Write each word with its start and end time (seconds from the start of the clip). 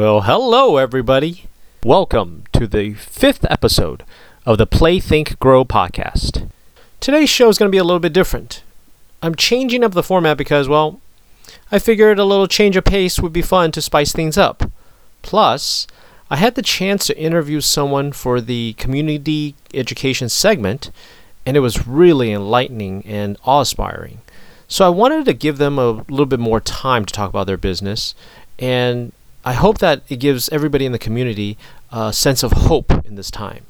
Well, 0.00 0.22
hello, 0.22 0.78
everybody. 0.78 1.44
Welcome 1.84 2.44
to 2.54 2.66
the 2.66 2.94
fifth 2.94 3.44
episode 3.50 4.02
of 4.46 4.56
the 4.56 4.66
Play, 4.66 4.98
Think, 4.98 5.38
Grow 5.38 5.62
podcast. 5.62 6.48
Today's 7.00 7.28
show 7.28 7.50
is 7.50 7.58
going 7.58 7.68
to 7.68 7.70
be 7.70 7.76
a 7.76 7.84
little 7.84 8.00
bit 8.00 8.14
different. 8.14 8.62
I'm 9.22 9.34
changing 9.34 9.84
up 9.84 9.92
the 9.92 10.02
format 10.02 10.38
because, 10.38 10.68
well, 10.68 11.02
I 11.70 11.78
figured 11.78 12.18
a 12.18 12.24
little 12.24 12.46
change 12.46 12.76
of 12.76 12.84
pace 12.84 13.20
would 13.20 13.34
be 13.34 13.42
fun 13.42 13.72
to 13.72 13.82
spice 13.82 14.14
things 14.14 14.38
up. 14.38 14.70
Plus, 15.20 15.86
I 16.30 16.36
had 16.36 16.54
the 16.54 16.62
chance 16.62 17.06
to 17.08 17.20
interview 17.20 17.60
someone 17.60 18.12
for 18.12 18.40
the 18.40 18.72
community 18.78 19.54
education 19.74 20.30
segment, 20.30 20.90
and 21.44 21.58
it 21.58 21.60
was 21.60 21.86
really 21.86 22.32
enlightening 22.32 23.04
and 23.04 23.36
awe 23.44 23.58
inspiring. 23.58 24.22
So 24.66 24.86
I 24.86 24.88
wanted 24.88 25.26
to 25.26 25.34
give 25.34 25.58
them 25.58 25.78
a 25.78 25.90
little 25.90 26.24
bit 26.24 26.40
more 26.40 26.58
time 26.58 27.04
to 27.04 27.12
talk 27.12 27.28
about 27.28 27.46
their 27.46 27.58
business 27.58 28.14
and 28.58 29.12
I 29.44 29.54
hope 29.54 29.78
that 29.78 30.02
it 30.08 30.16
gives 30.16 30.48
everybody 30.50 30.84
in 30.86 30.92
the 30.92 30.98
community 30.98 31.56
a 31.90 32.12
sense 32.12 32.42
of 32.42 32.52
hope 32.52 32.92
in 33.06 33.14
this 33.14 33.30
time. 33.30 33.64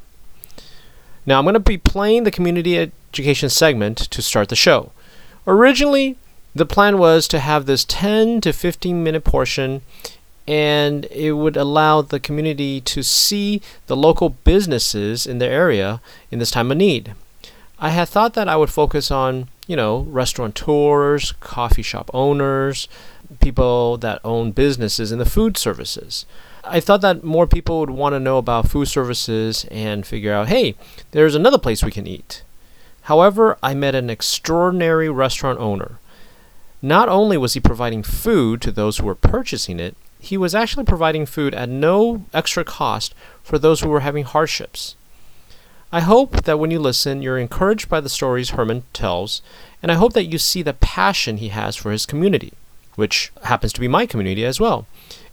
Now, 1.25 1.39
I'm 1.39 1.45
going 1.45 1.55
to 1.55 1.61
be 1.61 1.79
playing 1.79 2.25
the 2.25 2.31
community 2.31 2.79
education 2.79 3.51
segment 3.51 3.99
to 3.99 4.23
start 4.23 4.49
the 4.49 4.57
show. 4.57 4.93
Originally, 5.47 6.17
the 6.55 6.67
plan 6.67 6.99
was 6.99 7.29
to 7.29 7.39
have 7.39 7.67
this 7.67 7.85
10 7.85 8.41
to 8.41 8.53
15 8.53 9.03
minute 9.03 9.25
portion 9.25 9.83
and 10.49 11.05
it 11.07 11.33
would 11.33 11.57
allow 11.57 12.03
the 12.03 12.19
community 12.19 12.81
to 12.81 13.03
see 13.05 13.63
the 13.87 13.97
local 13.97 14.31
businesses 14.31 15.27
in 15.27 15.39
the 15.39 15.47
area 15.47 16.01
in 16.31 16.41
this 16.41 16.51
time 16.51 16.73
of 16.73 16.77
need. 16.77 17.15
I 17.79 17.91
had 17.91 18.09
thought 18.09 18.35
that 18.35 18.49
I 18.49 18.57
would 18.57 18.71
focus 18.71 19.11
on, 19.11 19.49
you 19.69 19.77
know, 19.77 20.01
restaurateurs, 20.01 21.33
coffee 21.41 21.83
shop 21.83 22.11
owners, 22.13 22.89
people 23.39 23.97
that 23.99 24.21
own 24.25 24.51
businesses 24.53 25.13
in 25.13 25.19
the 25.19 25.25
food 25.25 25.57
services. 25.57 26.27
I 26.65 26.81
thought 26.81 27.01
that 27.01 27.25
more 27.25 27.47
people 27.47 27.81
would 27.81 27.91
want 27.91 28.15
to 28.15 28.21
know 28.21 28.39
about 28.39 28.69
food 28.69 28.87
services 28.87 29.65
and 29.71 30.07
figure 30.07 30.33
out, 30.33 30.49
hey, 30.49 30.75
there's 31.13 31.35
another 31.35 31.59
place 31.59 31.83
we 31.83 31.91
can 31.91 32.07
eat. 32.07 32.43
However, 33.03 33.57
I 33.63 33.75
met 33.75 33.95
an 33.95 34.11
extraordinary 34.11 35.09
restaurant 35.09 35.59
owner. 35.59 35.99
Not 36.83 37.09
only 37.09 37.37
was 37.37 37.55
he 37.55 37.61
providing 37.61 38.03
food 38.03 38.61
to 38.63 38.73
those 38.73 38.99
who 38.99 39.07
were 39.07 39.15
purchasing 39.15 39.81
it, 39.81 39.97
he 40.19 40.37
was 40.37 40.55
actually 40.55 40.85
providing 40.85 41.25
food 41.25 41.55
at 41.55 41.69
no 41.69 42.25
extra 42.35 42.65
cost 42.65 43.15
for 43.43 43.59
those 43.59 43.81
who 43.81 43.89
were 43.89 44.01
having 44.01 44.25
hardships. 44.25 44.97
I 45.93 46.01
hope 46.01 46.45
that 46.45 46.59
when 46.59 46.71
you 46.71 46.79
listen, 46.79 47.23
you're 47.23 47.39
encouraged 47.39 47.89
by 47.89 48.01
the 48.01 48.09
stories 48.09 48.51
Herman 48.51 48.85
tells, 48.93 49.43
and 49.83 49.91
I 49.91 49.97
hope 49.97 50.13
that 50.13 50.27
you 50.27 50.39
see 50.39 50.63
the 50.63 50.75
passion 50.75 51.39
he 51.39 51.49
has 51.49 51.75
for 51.75 51.91
his 51.91 52.07
community 52.07 52.53
which 53.01 53.33
happens 53.45 53.73
to 53.73 53.81
be 53.81 53.89
my 53.89 54.05
community 54.05 54.45
as 54.45 54.61
well. 54.61 54.87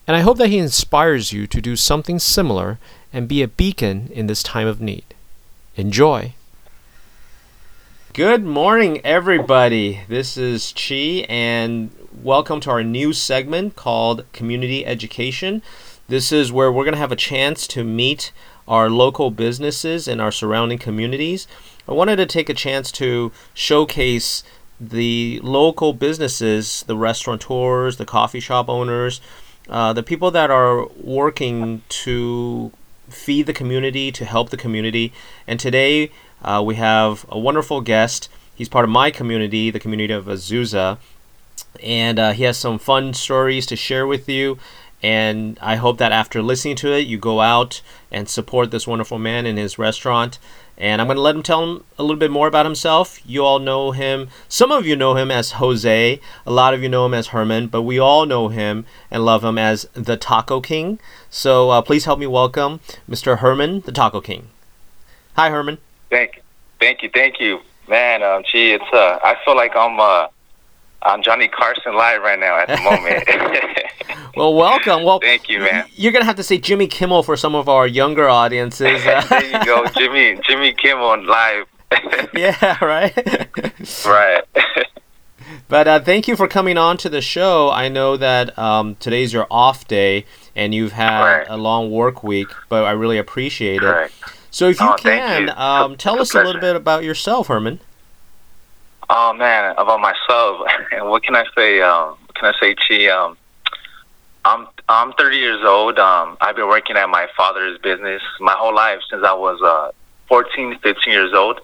And 0.08 0.16
I 0.16 0.22
hope 0.22 0.38
that 0.38 0.48
he 0.48 0.58
inspires 0.58 1.34
you 1.34 1.46
to 1.48 1.60
do 1.60 1.76
something 1.76 2.18
similar 2.18 2.80
and 3.12 3.28
be 3.28 3.44
a 3.44 3.48
beacon 3.48 4.10
in 4.14 4.28
this 4.28 4.42
time 4.42 4.68
of 4.68 4.80
need. 4.80 5.04
Enjoy. 5.76 6.34
Good 8.14 8.45
morning, 8.45 9.02
everybody. 9.06 10.00
This 10.08 10.38
is 10.38 10.73
Chi, 10.78 11.26
and 11.28 11.92
welcome 12.23 12.62
to 12.62 12.72
our 12.72 12.84
new 12.86 13.12
segment 13.12 13.76
called 13.76 14.23
Community 14.32 14.86
Education. 14.86 15.62
This 16.08 16.32
is 16.32 16.54
where 16.54 16.72
we're 16.72 16.86
going 16.86 16.94
to 16.94 17.00
have 17.00 17.12
a 17.12 17.18
chance 17.18 17.68
to 17.68 17.84
meet 17.84 18.32
our 18.66 18.90
local 18.90 19.30
businesses 19.30 20.08
and 20.08 20.22
our 20.22 20.32
surrounding 20.32 20.80
communities. 20.80 21.48
I 21.86 21.92
wanted 21.92 22.16
to 22.16 22.26
take 22.26 22.48
a 22.48 22.54
chance 22.54 22.94
to 22.94 23.34
showcase 23.54 24.44
the 24.80 25.39
local 25.43 25.93
businesses, 25.93 26.83
the 26.88 26.98
restaurateurs, 26.98 27.98
the 27.98 28.05
coffee 28.05 28.39
shop 28.39 28.70
owners, 28.70 29.21
uh, 29.70 29.93
the 29.93 30.04
people 30.04 30.32
that 30.32 30.52
are 30.52 30.88
working 31.02 31.82
to 31.89 32.71
feed 33.10 33.45
the 33.45 33.54
community, 33.54 34.11
to 34.11 34.26
help 34.26 34.49
the 34.49 34.58
community. 34.58 35.14
And 35.48 35.60
today 35.60 36.11
uh, 36.42 36.61
we 36.65 36.76
have 36.76 37.26
a 37.30 37.39
wonderful 37.39 37.82
guest. 37.82 38.30
He's 38.55 38.70
part 38.70 38.86
of 38.86 38.92
my 38.92 39.11
community, 39.11 39.70
the 39.71 39.80
community 39.80 40.14
of 40.14 40.26
Azusa. 40.26 40.98
And 41.82 42.20
uh, 42.20 42.32
he 42.32 42.44
has 42.44 42.58
some 42.58 42.80
fun 42.80 43.14
stories 43.14 43.65
to 43.67 43.76
share 43.76 44.08
with 44.08 44.27
you. 44.30 44.58
And 45.04 45.59
I 45.61 45.76
hope 45.76 45.99
that 45.99 46.11
after 46.11 46.42
listening 46.42 46.76
to 46.77 46.92
it, 46.94 47.05
you 47.05 47.17
go 47.17 47.42
out 47.42 47.82
and 48.11 48.27
support 48.27 48.71
this 48.71 48.88
wonderful 48.88 49.20
man 49.20 49.45
in 49.45 49.58
his 49.58 49.77
restaurant. 49.77 50.39
And 50.77 51.02
I'm 51.02 51.08
going 51.08 51.15
to 51.15 51.21
let 51.21 51.36
him 51.36 51.42
tell 51.42 51.64
him 51.64 51.83
a 51.98 52.04
little 52.04 52.17
bit 52.17 52.30
more 52.30 52.48
about 52.48 52.65
himself. 52.65 53.20
You 53.26 53.43
all 53.43 53.58
know 53.58 53.92
him. 53.92 54.30
Some 54.48 54.71
of 54.71 54.86
you 54.86 54.95
know 54.95 55.15
him 55.15 55.32
as 55.32 55.54
Jose. 55.54 56.20
A 56.45 56.52
lot 56.52 56.76
of 56.76 56.83
you 56.83 56.89
know 56.89 57.05
him 57.08 57.15
as 57.15 57.27
Herman. 57.27 57.67
But 57.67 57.82
we 57.82 57.98
all 57.99 58.27
know 58.27 58.49
him 58.49 58.86
and 59.10 59.26
love 59.26 59.43
him 59.43 59.58
as 59.58 59.88
the 59.93 60.17
Taco 60.17 60.61
King. 60.61 60.99
So 61.32 61.71
uh, 61.71 61.82
please 61.82 62.05
help 62.05 62.20
me 62.20 62.27
welcome 62.27 62.80
Mr. 63.10 63.39
Herman, 63.39 63.82
the 63.82 63.92
Taco 63.92 64.21
King. 64.21 64.49
Hi, 65.36 65.49
Herman. 65.49 65.80
Thank 66.11 66.38
you. 66.38 66.42
Thank 66.80 67.02
you. 67.02 67.09
Thank 67.11 67.39
you. 67.39 67.59
Man, 67.89 68.21
um, 68.21 68.44
gee, 68.52 68.73
it's, 68.73 68.83
uh, 68.94 69.17
I 69.23 69.36
feel 69.45 69.55
like 69.55 69.76
I'm, 69.76 69.99
uh, 69.99 70.27
I'm 71.02 71.21
Johnny 71.21 71.47
Carson 71.47 71.95
live 71.95 72.21
right 72.21 72.39
now 72.39 72.58
at 72.58 72.67
the 72.67 72.77
moment. 72.81 74.27
well, 74.35 74.53
welcome. 74.53 75.03
Well, 75.03 75.19
thank 75.19 75.47
you, 75.47 75.59
man. 75.59 75.85
You're 75.95 76.11
gonna 76.11 76.25
have 76.25 76.35
to 76.37 76.43
say 76.43 76.58
Jimmy 76.58 76.87
Kimmel 76.87 77.23
for 77.23 77.37
some 77.37 77.55
of 77.55 77.69
our 77.69 77.87
younger 77.87 78.27
audiences. 78.27 79.03
there 79.30 79.45
you 79.45 79.65
go, 79.65 79.85
Jimmy 79.97 80.39
Jimmy 80.47 80.73
Kimmel 80.73 81.25
live. 81.25 81.67
yeah, 82.33 82.83
right. 82.83 83.15
right. 84.05 84.43
but 85.69 85.87
uh, 85.87 85.99
thank 86.02 86.27
you 86.27 86.35
for 86.35 86.47
coming 86.47 86.77
on 86.77 86.97
to 86.97 87.09
the 87.09 87.21
show. 87.21 87.69
I 87.69 87.87
know 87.87 88.17
that 88.17 88.58
um, 88.58 88.95
today's 88.95 89.31
your 89.31 89.47
off 89.49 89.87
day 89.87 90.25
and 90.55 90.73
you've 90.75 90.91
had 90.91 91.21
right. 91.21 91.47
a 91.47 91.55
long 91.55 91.91
work 91.91 92.23
week, 92.23 92.49
but 92.67 92.83
I 92.83 92.91
really 92.91 93.17
appreciate 93.17 93.83
it. 93.83 94.11
So 94.52 94.67
if 94.67 94.79
you 94.79 94.89
oh, 94.89 94.95
can, 94.97 95.43
you. 95.43 95.53
Um, 95.53 95.95
tell 95.95 96.19
us 96.19 96.33
a 96.33 96.43
little 96.43 96.59
bit 96.59 96.75
about 96.75 97.03
yourself, 97.03 97.47
Herman. 97.47 97.79
Oh 99.10 99.34
man, 99.34 99.73
about 99.78 100.00
myself. 100.02 100.68
And 100.92 101.10
what 101.10 101.23
can 101.23 101.36
I 101.36 101.45
say? 101.56 101.82
Um, 101.82 102.18
can 102.36 102.54
I 102.54 102.60
say, 102.60 102.76
Chi? 102.76 103.08
Um, 103.08 103.38
I'm 104.45 104.68
I'm 104.90 105.14
30 105.14 105.38
years 105.38 105.62
old. 105.66 106.00
Um, 106.00 106.38
I've 106.40 106.56
been 106.56 106.68
working 106.68 106.95
at 106.95 107.10
my 107.10 107.28
father's 107.36 107.78
business 107.80 108.22
my 108.40 108.54
whole 108.54 108.73
life 108.73 109.00
since 109.10 109.23
I 109.26 109.34
was 109.34 109.62
uh, 109.62 109.92
14, 110.28 110.80
15 110.80 111.14
years 111.14 111.34
old. 111.34 111.60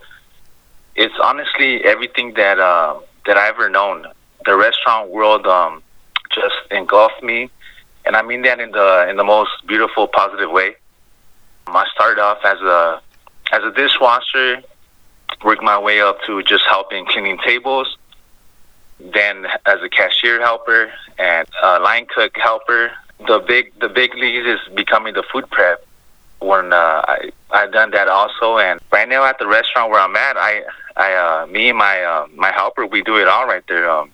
It's 0.96 1.14
honestly 1.24 1.84
everything 1.86 2.34
that 2.36 2.59
uh, 2.59 3.00
that 3.26 3.38
I 3.38 3.48
ever 3.48 3.70
known. 3.70 4.06
The 4.46 4.58
restaurant 4.58 5.10
world 5.10 5.48
um, 5.48 5.81
just 6.31 6.56
engulfed 6.72 7.24
me, 7.24 7.50
and 8.06 8.16
I 8.16 8.22
mean 8.22 8.42
that 8.44 8.60
in 8.60 8.72
the 8.72 9.08
in 9.10 9.16
the 9.16 9.24
most 9.24 9.52
beautiful, 9.66 10.08
positive 10.08 10.52
way. 10.52 10.75
Um, 11.68 11.75
I 11.78 11.86
started 11.94 12.22
off 12.22 12.40
as 12.44 12.60
a 12.60 13.02
as 13.54 13.64
a 13.64 13.72
dishwasher, 13.72 14.62
worked 15.44 15.64
my 15.64 15.80
way 15.80 16.02
up 16.02 16.18
to 16.26 16.42
just 16.44 16.64
helping 16.68 17.06
cleaning 17.06 17.38
tables, 17.46 17.98
then 19.00 19.46
as 19.66 19.81
a 19.81 19.90
cashier 19.90 20.40
helper 20.40 20.92
and 21.18 21.48
a 21.62 21.80
line 21.80 22.06
cook 22.14 22.36
helper. 22.38 22.92
The 23.28 23.40
big 23.40 23.78
the 23.80 23.90
big 23.90 24.14
league 24.16 24.46
is 24.46 24.59
becoming 24.74 25.14
the 25.14 25.24
food 25.31 25.50
prep. 25.50 25.86
When 26.40 26.74
uh, 26.74 27.02
I 27.08 27.31
I 27.52 27.68
done 27.68 27.92
that 27.92 28.08
also, 28.09 28.58
and 28.58 28.80
right 28.92 29.08
now 29.08 29.24
at 29.24 29.40
the 29.40 29.48
restaurant 29.48 29.92
where 29.92 30.02
I'm 30.02 30.16
at, 30.16 30.36
I 30.38 30.64
I 30.98 31.14
uh, 31.14 31.48
me 31.48 31.70
and 31.70 31.78
my 31.78 32.02
uh, 32.02 32.28
my 32.36 32.52
helper 32.52 32.86
we 32.86 33.02
do 33.02 33.18
it 33.18 33.28
all 33.28 33.46
right 33.48 33.64
there. 33.68 33.90
Um, 33.90 34.12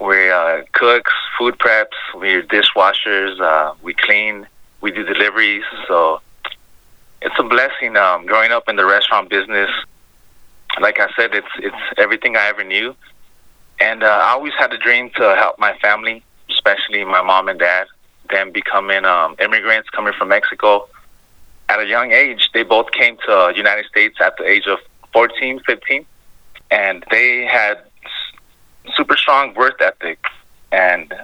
we 0.00 0.30
uh, 0.30 0.62
cooks, 0.72 1.12
food 1.36 1.58
preps, 1.58 1.86
we're 2.14 2.42
dishwashers, 2.42 3.40
uh, 3.40 3.74
we 3.82 3.94
clean, 3.94 4.46
we 4.80 4.92
do 4.92 5.02
deliveries. 5.02 5.64
So 5.88 6.20
it's 7.20 7.34
a 7.38 7.42
blessing 7.42 7.96
um, 7.96 8.24
growing 8.26 8.52
up 8.52 8.68
in 8.68 8.76
the 8.76 8.86
restaurant 8.86 9.28
business. 9.28 9.70
Like 10.80 11.00
I 11.00 11.08
said, 11.16 11.34
it's 11.34 11.48
it's 11.58 11.76
everything 11.96 12.36
I 12.36 12.46
ever 12.48 12.64
knew 12.64 12.94
and 13.80 14.02
uh, 14.02 14.06
I 14.06 14.30
always 14.30 14.52
had 14.58 14.72
a 14.72 14.78
dream 14.78 15.10
to 15.16 15.36
help 15.36 15.58
my 15.58 15.76
family, 15.78 16.22
especially 16.50 17.04
my 17.04 17.22
mom 17.22 17.48
and 17.48 17.58
dad. 17.58 17.86
Them 18.30 18.50
becoming 18.52 19.04
um, 19.04 19.36
immigrants 19.40 19.88
coming 19.90 20.12
from 20.18 20.28
Mexico 20.28 20.88
at 21.68 21.80
a 21.80 21.86
young 21.86 22.12
age. 22.12 22.50
They 22.52 22.62
both 22.62 22.90
came 22.92 23.16
to 23.18 23.26
the 23.26 23.52
United 23.56 23.86
States 23.86 24.16
at 24.20 24.36
the 24.36 24.44
age 24.44 24.66
of 24.66 24.78
14, 25.12 25.60
15, 25.66 26.04
and 26.70 27.04
they 27.10 27.46
had 27.46 27.78
super 28.94 29.16
strong 29.16 29.54
work 29.54 29.80
ethic. 29.80 30.22
And 30.72 31.14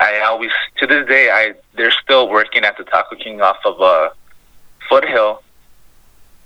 I 0.00 0.20
always, 0.20 0.50
to 0.78 0.86
this 0.86 1.06
day, 1.08 1.30
I 1.30 1.54
they're 1.76 1.92
still 1.92 2.28
working 2.28 2.64
at 2.64 2.76
the 2.76 2.84
Taco 2.84 3.16
King 3.16 3.40
off 3.40 3.58
of 3.64 3.80
uh, 3.80 4.10
Foothill. 4.88 5.42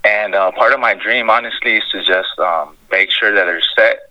And 0.09 0.35
uh, 0.35 0.51
part 0.53 0.73
of 0.73 0.81
my 0.81 0.95
dream, 0.95 1.29
honestly, 1.29 1.77
is 1.77 1.85
to 1.93 1.99
just 2.05 2.39
um, 2.39 2.77
make 2.91 3.11
sure 3.11 3.35
that 3.35 3.45
they're 3.45 3.61
set 3.77 4.09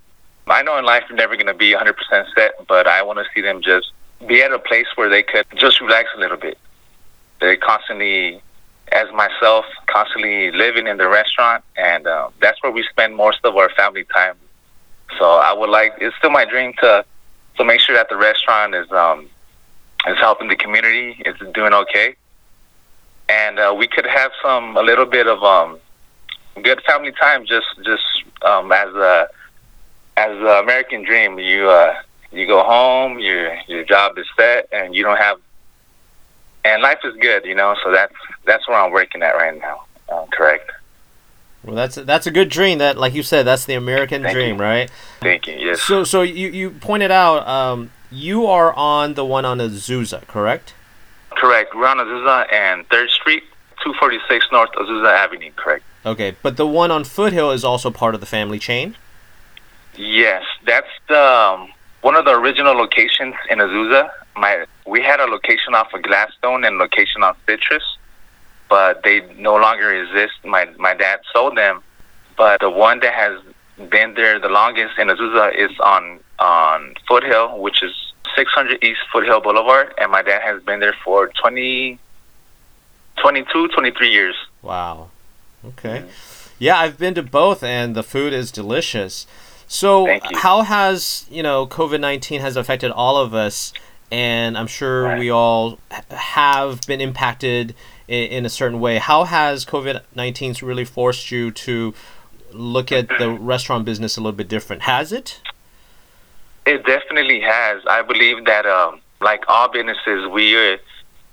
I 0.50 0.64
know 0.64 0.78
in 0.78 0.86
life 0.86 1.04
you're 1.10 1.18
never 1.18 1.36
going 1.36 1.48
to 1.48 1.54
be 1.54 1.74
100% 1.74 1.94
set, 2.36 2.68
but 2.68 2.88
I 2.88 3.04
want 3.04 3.20
to 3.20 3.26
see 3.36 3.42
them 3.42 3.62
just 3.62 3.92
be 4.26 4.42
at 4.42 4.52
a 4.52 4.60
place 4.60 4.88
where 4.96 5.10
they 5.10 5.24
could 5.24 5.46
just 5.56 5.82
relax 5.82 6.10
a 6.16 6.20
little 6.20 6.38
bit. 6.38 6.58
They're 7.40 7.58
constantly, 7.58 8.42
as 8.92 9.12
myself, 9.14 9.66
constantly 9.88 10.52
living 10.52 10.88
in 10.88 10.98
the 10.98 11.10
restaurant, 11.10 11.64
and 11.76 12.08
uh, 12.08 12.30
that's 12.42 12.62
where 12.64 12.72
we 12.72 12.84
spend 12.90 13.16
most 13.16 13.40
of 13.44 13.56
our 13.56 13.70
family 13.72 14.06
time. 14.06 14.36
So 15.20 15.26
I 15.26 15.54
would 15.54 15.70
like, 15.70 15.94
it's 16.00 16.16
still 16.18 16.32
my 16.32 16.46
dream 16.46 16.74
to 16.82 17.06
to 17.58 17.66
make 17.66 17.80
sure 17.80 17.96
that 17.96 18.08
the 18.08 18.18
restaurant 18.18 18.76
is 18.76 18.90
um, 18.92 19.28
it's 20.06 20.20
helping 20.20 20.48
the 20.48 20.56
community. 20.56 21.16
It's 21.26 21.40
doing 21.54 21.74
okay, 21.74 22.16
and 23.28 23.58
uh, 23.60 23.76
we 23.78 23.88
could 23.88 24.06
have 24.06 24.32
some 24.44 24.78
a 24.78 24.82
little 24.82 25.06
bit 25.06 25.28
of 25.28 25.44
um, 25.44 25.80
good 26.62 26.82
family 26.84 27.12
time. 27.14 27.46
Just 27.46 27.68
just 27.84 28.04
um, 28.44 28.72
as 28.72 28.94
a 28.94 29.30
as 30.18 30.38
the 30.40 30.60
American 30.60 31.04
dream, 31.04 31.40
you 31.40 31.70
uh, 31.70 31.96
you 32.32 32.48
go 32.48 32.64
home, 32.64 33.20
your 33.20 33.56
your 33.68 33.84
job 33.84 34.18
is 34.18 34.26
set, 34.38 34.68
and 34.72 34.96
you 34.96 35.04
don't 35.04 35.18
have, 35.18 35.40
and 36.66 36.82
life 36.82 37.00
is 37.04 37.16
good, 37.18 37.46
you 37.46 37.56
know. 37.56 37.76
So 37.84 37.92
that's 37.92 38.14
that's 38.46 38.68
where 38.68 38.78
I'm 38.78 38.92
working 38.92 39.22
at 39.22 39.36
right 39.36 39.60
now. 39.60 39.86
Um, 40.10 40.28
correct. 40.32 40.72
Well, 41.64 41.76
that's 41.76 41.96
that's 41.96 42.28
a 42.28 42.32
good 42.32 42.50
dream. 42.50 42.78
That, 42.78 42.98
like 42.98 43.14
you 43.14 43.24
said, 43.24 43.44
that's 43.44 43.66
the 43.66 43.74
American 43.74 44.24
Thank 44.24 44.34
dream, 44.34 44.56
you. 44.56 44.62
right? 44.62 44.92
Thank 45.20 45.48
you. 45.48 45.56
Yes. 45.56 45.82
So, 45.82 46.04
so 46.04 46.22
you 46.22 46.48
you 46.50 46.72
pointed 46.72 47.12
out 47.12 47.46
um, 47.48 47.92
you 48.10 48.46
are 48.46 48.74
on 48.74 49.16
the 49.16 49.26
one 49.26 49.44
on 49.46 49.58
Azusa, 49.60 50.26
correct? 50.28 50.74
correct. 51.32 51.76
We're 51.76 51.88
on 51.88 51.98
Azusa 51.98 52.52
and 52.52 52.88
Third 52.88 53.10
Street, 53.10 53.44
246 53.84 54.48
North 54.52 54.72
Azusa 54.72 55.12
Avenue. 55.14 55.52
Correct. 55.56 55.84
Okay, 56.06 56.36
but 56.42 56.58
the 56.58 56.68
one 56.68 56.92
on 56.92 57.04
Foothill 57.04 57.52
is 57.52 57.64
also 57.64 57.92
part 57.92 58.16
of 58.16 58.22
the 58.22 58.28
family 58.28 58.60
chain. 58.60 58.96
Yes, 59.96 60.44
that's 60.66 60.90
the 61.10 61.20
um, 61.20 61.70
one 62.02 62.16
of 62.16 62.26
the 62.26 62.36
original 62.36 62.74
locations 62.74 63.36
in 63.50 63.60
Azusa. 63.60 64.12
My 64.36 64.66
we 64.86 65.02
had 65.02 65.20
a 65.20 65.26
location 65.26 65.74
off 65.74 65.94
of 65.94 66.04
Gladstone 66.04 66.64
and 66.64 66.78
location 66.78 67.24
on 67.24 67.36
Citrus, 67.48 67.84
but 68.70 69.04
they 69.04 69.22
no 69.38 69.56
longer 69.56 69.92
exist. 69.94 70.34
My 70.46 70.66
my 70.78 70.94
dad 70.94 71.20
sold 71.34 71.58
them, 71.58 71.82
but 72.38 72.62
the 72.62 72.70
one 72.70 73.00
that 73.00 73.14
has 73.14 73.42
been 73.90 74.14
there 74.14 74.40
the 74.40 74.50
longest 74.50 74.98
in 74.98 75.08
Azusa 75.08 75.56
is 75.56 75.72
on 75.80 76.20
on 76.40 76.94
Foothill, 77.08 77.60
which 77.60 77.82
is 77.82 77.94
600 78.36 78.84
East 78.84 79.00
Foothill 79.12 79.42
Boulevard, 79.42 79.94
and 79.98 80.12
my 80.12 80.22
dad 80.22 80.42
has 80.44 80.62
been 80.62 80.80
there 80.80 80.96
for 81.04 81.32
20, 81.42 81.98
22, 83.18 83.68
23 83.70 84.10
years. 84.10 84.36
Wow. 84.62 85.10
Okay. 85.70 86.06
Yeah, 86.60 86.78
I've 86.80 86.98
been 86.98 87.14
to 87.16 87.24
both, 87.24 87.64
and 87.64 87.96
the 87.96 88.04
food 88.04 88.34
is 88.34 88.52
delicious. 88.52 89.28
So, 89.68 90.20
how 90.36 90.62
has 90.62 91.26
you 91.30 91.44
know 91.44 91.68
COVID 91.68 92.00
nineteen 92.00 92.42
has 92.42 92.56
affected 92.56 92.90
all 92.92 93.18
of 93.18 93.34
us, 93.34 93.74
and 94.12 94.58
I'm 94.58 94.68
sure 94.68 95.04
Right. 95.04 95.20
we 95.20 95.30
all 95.30 95.78
have 95.92 96.82
been 96.88 97.02
impacted 97.02 97.76
in, 98.08 98.24
in 98.30 98.46
a 98.46 98.50
certain 98.50 98.80
way. 98.80 98.98
How 98.98 99.26
has 99.26 99.66
COVID 99.66 100.02
nineteen 100.16 100.56
really 100.62 100.86
forced 100.86 101.32
you 101.32 101.52
to 101.52 101.94
look 102.54 102.92
at 102.92 103.08
the 103.20 103.30
restaurant 103.54 103.86
business 103.86 104.18
a 104.18 104.22
little 104.22 104.32
bit 104.38 104.48
different? 104.48 104.84
Has 104.84 105.12
it? 105.12 105.42
It 106.66 106.86
definitely 106.86 107.42
has. 107.42 107.82
I 107.90 108.02
believe 108.02 108.44
that, 108.46 108.66
um, 108.66 109.00
like 109.22 109.44
all 109.48 109.70
businesses, 109.70 110.28
we 110.28 110.74
uh, 110.74 110.78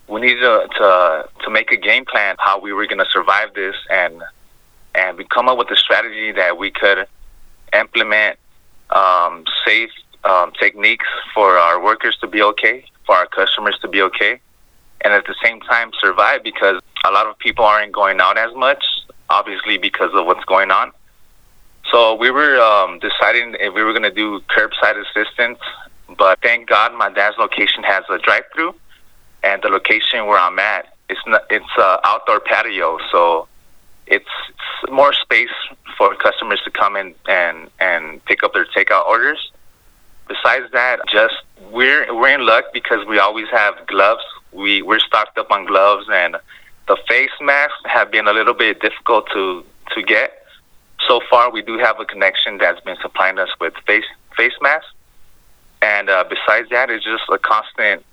we 0.08 0.20
needed 0.20 0.40
to, 0.40 0.68
to 0.78 1.28
to 1.44 1.50
make 1.50 1.70
a 1.72 1.76
game 1.76 2.04
plan 2.04 2.36
how 2.38 2.60
we 2.60 2.72
were 2.72 2.86
going 2.86 2.98
to 2.98 3.10
survive 3.10 3.54
this, 3.54 3.74
and 3.90 4.22
and 4.94 5.18
we 5.18 5.24
come 5.24 5.48
up 5.48 5.58
with 5.58 5.70
a 5.70 5.76
strategy 5.76 6.32
that 6.32 6.58
we 6.58 6.70
could 6.70 7.06
implement 7.72 8.38
um, 8.90 9.44
safe 9.66 9.90
um, 10.24 10.52
techniques 10.58 11.06
for 11.34 11.58
our 11.58 11.82
workers 11.82 12.16
to 12.20 12.26
be 12.26 12.42
okay, 12.42 12.84
for 13.06 13.14
our 13.16 13.26
customers 13.26 13.76
to 13.82 13.88
be 13.88 14.02
okay, 14.02 14.40
and 15.00 15.12
at 15.12 15.26
the 15.26 15.34
same 15.42 15.60
time 15.60 15.90
survive 16.00 16.42
because 16.42 16.80
a 17.06 17.10
lot 17.10 17.26
of 17.26 17.38
people 17.38 17.64
aren't 17.64 17.92
going 17.92 18.20
out 18.20 18.38
as 18.38 18.54
much, 18.54 18.84
obviously 19.30 19.78
because 19.78 20.10
of 20.14 20.26
what's 20.26 20.44
going 20.44 20.70
on. 20.70 20.92
So 21.90 22.14
we 22.14 22.30
were 22.30 22.58
um, 22.60 22.98
deciding 22.98 23.56
if 23.60 23.74
we 23.74 23.82
were 23.82 23.92
going 23.92 24.02
to 24.04 24.10
do 24.10 24.40
curbside 24.56 24.96
assistance, 25.00 25.58
but 26.16 26.40
thank 26.42 26.68
God 26.68 26.94
my 26.94 27.10
dad's 27.10 27.36
location 27.38 27.82
has 27.84 28.04
a 28.08 28.18
drive-through, 28.18 28.74
and 29.44 29.62
the 29.62 29.68
location 29.68 30.26
where 30.26 30.38
I'm 30.38 30.58
at, 30.58 30.94
it's 31.08 31.20
not, 31.26 31.44
it's 31.50 31.76
a 31.78 32.00
outdoor 32.04 32.40
patio, 32.40 32.98
so 33.12 33.46
it's, 34.06 34.24
it's 34.48 34.92
more 34.92 35.12
space 35.12 35.54
for 35.96 36.14
customers 36.16 36.60
to 36.64 36.70
come 36.70 36.96
in 36.96 37.14
and 37.28 37.70
and 37.80 38.24
pick 38.24 38.42
up 38.42 38.52
their 38.54 38.66
takeout 38.66 39.06
orders. 39.06 39.52
Besides 40.28 40.72
that, 40.72 41.00
just 41.12 41.34
we're 41.70 42.12
we're 42.14 42.34
in 42.34 42.46
luck 42.46 42.64
because 42.72 43.06
we 43.06 43.18
always 43.18 43.48
have 43.50 43.74
gloves. 43.86 44.24
We 44.52 44.82
we're 44.82 45.00
stocked 45.00 45.36
up 45.38 45.50
on 45.50 45.66
gloves, 45.66 46.06
and 46.10 46.36
the 46.88 46.96
face 47.08 47.36
masks 47.40 47.76
have 47.84 48.10
been 48.10 48.26
a 48.26 48.32
little 48.32 48.54
bit 48.54 48.80
difficult 48.80 49.28
to 49.32 49.64
to 49.94 50.02
get 50.02 50.44
so 51.06 51.20
far 51.30 51.50
we 51.50 51.62
do 51.62 51.78
have 51.78 52.00
a 52.00 52.04
connection 52.04 52.58
that's 52.58 52.80
been 52.80 52.96
supplying 53.02 53.38
us 53.38 53.48
with 53.60 53.74
face 53.86 54.04
face 54.36 54.54
masks 54.62 54.90
and 55.82 56.08
uh, 56.08 56.24
besides 56.28 56.68
that 56.70 56.90
it's 56.90 57.04
just 57.04 57.24
a 57.30 57.38
constant 57.38 58.04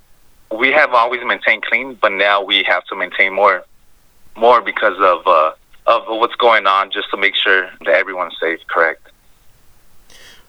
we 0.57 0.69
have 0.71 0.93
always 0.93 1.21
maintained 1.25 1.63
clean 1.63 1.97
but 2.01 2.11
now 2.11 2.43
we 2.43 2.63
have 2.63 2.83
to 2.85 2.95
maintain 2.95 3.33
more 3.33 3.63
more 4.35 4.61
because 4.61 4.97
of 4.99 5.25
uh, 5.27 5.51
of 5.87 6.03
what's 6.07 6.35
going 6.35 6.67
on 6.67 6.91
just 6.91 7.09
to 7.11 7.17
make 7.17 7.35
sure 7.35 7.69
that 7.85 7.93
everyone's 7.93 8.35
safe 8.39 8.59
correct 8.69 9.10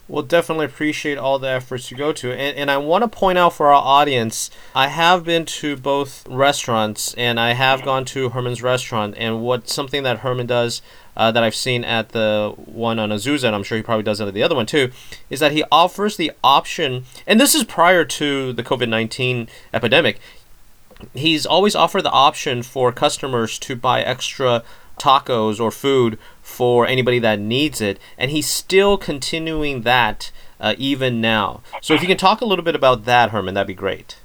Well, 0.08 0.22
definitely 0.22 0.66
appreciate 0.66 1.16
all 1.16 1.38
the 1.38 1.48
efforts 1.48 1.90
you 1.90 1.96
go 1.96 2.12
to. 2.12 2.32
And, 2.32 2.56
and 2.56 2.70
I 2.70 2.76
want 2.76 3.02
to 3.02 3.08
point 3.08 3.38
out 3.38 3.54
for 3.54 3.68
our 3.68 3.82
audience, 3.82 4.50
I 4.74 4.88
have 4.88 5.24
been 5.24 5.44
to 5.46 5.76
both 5.76 6.26
restaurants 6.28 7.14
and 7.14 7.38
I 7.38 7.52
have 7.52 7.82
gone 7.84 8.04
to 8.06 8.30
Herman's 8.30 8.62
restaurant. 8.62 9.14
And 9.16 9.42
what 9.42 9.68
something 9.68 10.02
that 10.02 10.18
Herman 10.18 10.46
does 10.46 10.82
uh, 11.16 11.30
that 11.30 11.42
I've 11.42 11.54
seen 11.54 11.84
at 11.84 12.10
the 12.10 12.52
one 12.56 12.98
on 12.98 13.10
Azusa, 13.10 13.44
and 13.44 13.54
I'm 13.54 13.62
sure 13.62 13.76
he 13.76 13.82
probably 13.82 14.02
does 14.02 14.20
it 14.20 14.28
at 14.28 14.34
the 14.34 14.42
other 14.42 14.54
one 14.54 14.66
too, 14.66 14.90
is 15.30 15.40
that 15.40 15.52
he 15.52 15.64
offers 15.70 16.16
the 16.16 16.32
option, 16.42 17.04
and 17.26 17.40
this 17.40 17.54
is 17.54 17.64
prior 17.64 18.04
to 18.04 18.52
the 18.52 18.62
COVID 18.62 18.88
19 18.88 19.48
epidemic. 19.72 20.18
He's 21.14 21.44
always 21.44 21.74
offered 21.74 22.02
the 22.02 22.10
option 22.10 22.62
for 22.62 22.92
customers 22.92 23.58
to 23.60 23.76
buy 23.76 24.02
extra 24.02 24.62
tacos 24.98 25.60
or 25.60 25.70
food 25.70 26.18
for 26.42 26.86
anybody 26.86 27.18
that 27.20 27.38
needs 27.38 27.80
it, 27.80 27.98
and 28.18 28.30
he's 28.30 28.46
still 28.48 28.96
continuing 28.98 29.82
that 29.82 30.30
uh, 30.60 30.74
even 30.78 31.20
now. 31.20 31.60
So, 31.80 31.94
if 31.94 32.02
you 32.02 32.08
can 32.08 32.16
talk 32.16 32.40
a 32.40 32.44
little 32.44 32.64
bit 32.64 32.74
about 32.74 33.04
that, 33.04 33.30
Herman, 33.30 33.54
that'd 33.54 33.66
be 33.66 33.74
great. 33.74 34.16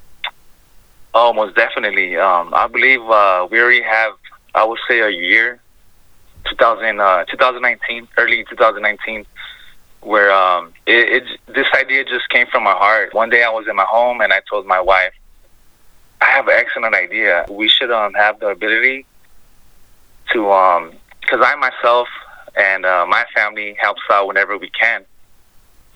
oh 1.13 1.33
most 1.33 1.55
definitely 1.55 2.15
um, 2.17 2.53
i 2.53 2.67
believe 2.67 3.01
uh, 3.01 3.47
we 3.49 3.59
already 3.59 3.81
have 3.81 4.13
i 4.53 4.63
would 4.63 4.79
say 4.87 4.99
a 4.99 5.09
year 5.09 5.59
2000 6.49 6.99
uh, 6.99 7.25
2019 7.25 8.07
early 8.17 8.43
2019 8.49 9.25
where 10.01 10.31
um, 10.31 10.73
it, 10.85 11.03
it 11.17 11.23
this 11.47 11.67
idea 11.73 12.03
just 12.03 12.29
came 12.29 12.45
from 12.47 12.63
my 12.63 12.73
heart 12.83 13.13
one 13.13 13.29
day 13.29 13.43
i 13.43 13.49
was 13.49 13.65
in 13.67 13.75
my 13.75 13.85
home 13.97 14.21
and 14.21 14.31
i 14.33 14.39
told 14.49 14.65
my 14.67 14.81
wife 14.81 15.13
I 16.19 16.25
have 16.25 16.47
an 16.47 16.55
excellent 16.57 16.95
idea. 16.95 17.45
We 17.47 17.67
should 17.69 17.91
um, 17.91 18.13
have 18.15 18.39
the 18.39 18.47
ability 18.47 19.05
to, 20.33 20.51
um, 20.51 20.91
because 21.21 21.39
I 21.43 21.55
myself 21.55 22.07
and 22.55 22.85
uh, 22.85 23.05
my 23.07 23.25
family 23.35 23.75
helps 23.79 24.01
out 24.11 24.27
whenever 24.27 24.57
we 24.57 24.69
can, 24.69 25.05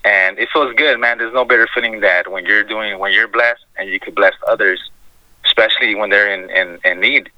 and 0.03 0.37
it 0.39 0.49
feels 0.51 0.73
good, 0.75 0.99
man. 0.99 1.17
There's 1.17 1.33
no 1.33 1.45
better 1.45 1.67
feeling 1.73 1.99
that 2.01 2.31
when 2.31 2.45
you're 2.45 2.63
doing, 2.63 2.97
when 2.99 3.13
you're 3.13 3.27
blessed, 3.27 3.61
and 3.77 3.89
you 3.89 3.99
could 3.99 4.15
bless 4.15 4.33
others, 4.47 4.79
especially 5.45 5.95
when 5.95 6.09
they're 6.09 6.31
in, 6.31 6.49
in, 6.49 6.79
in 6.83 6.99
need. 6.99 7.29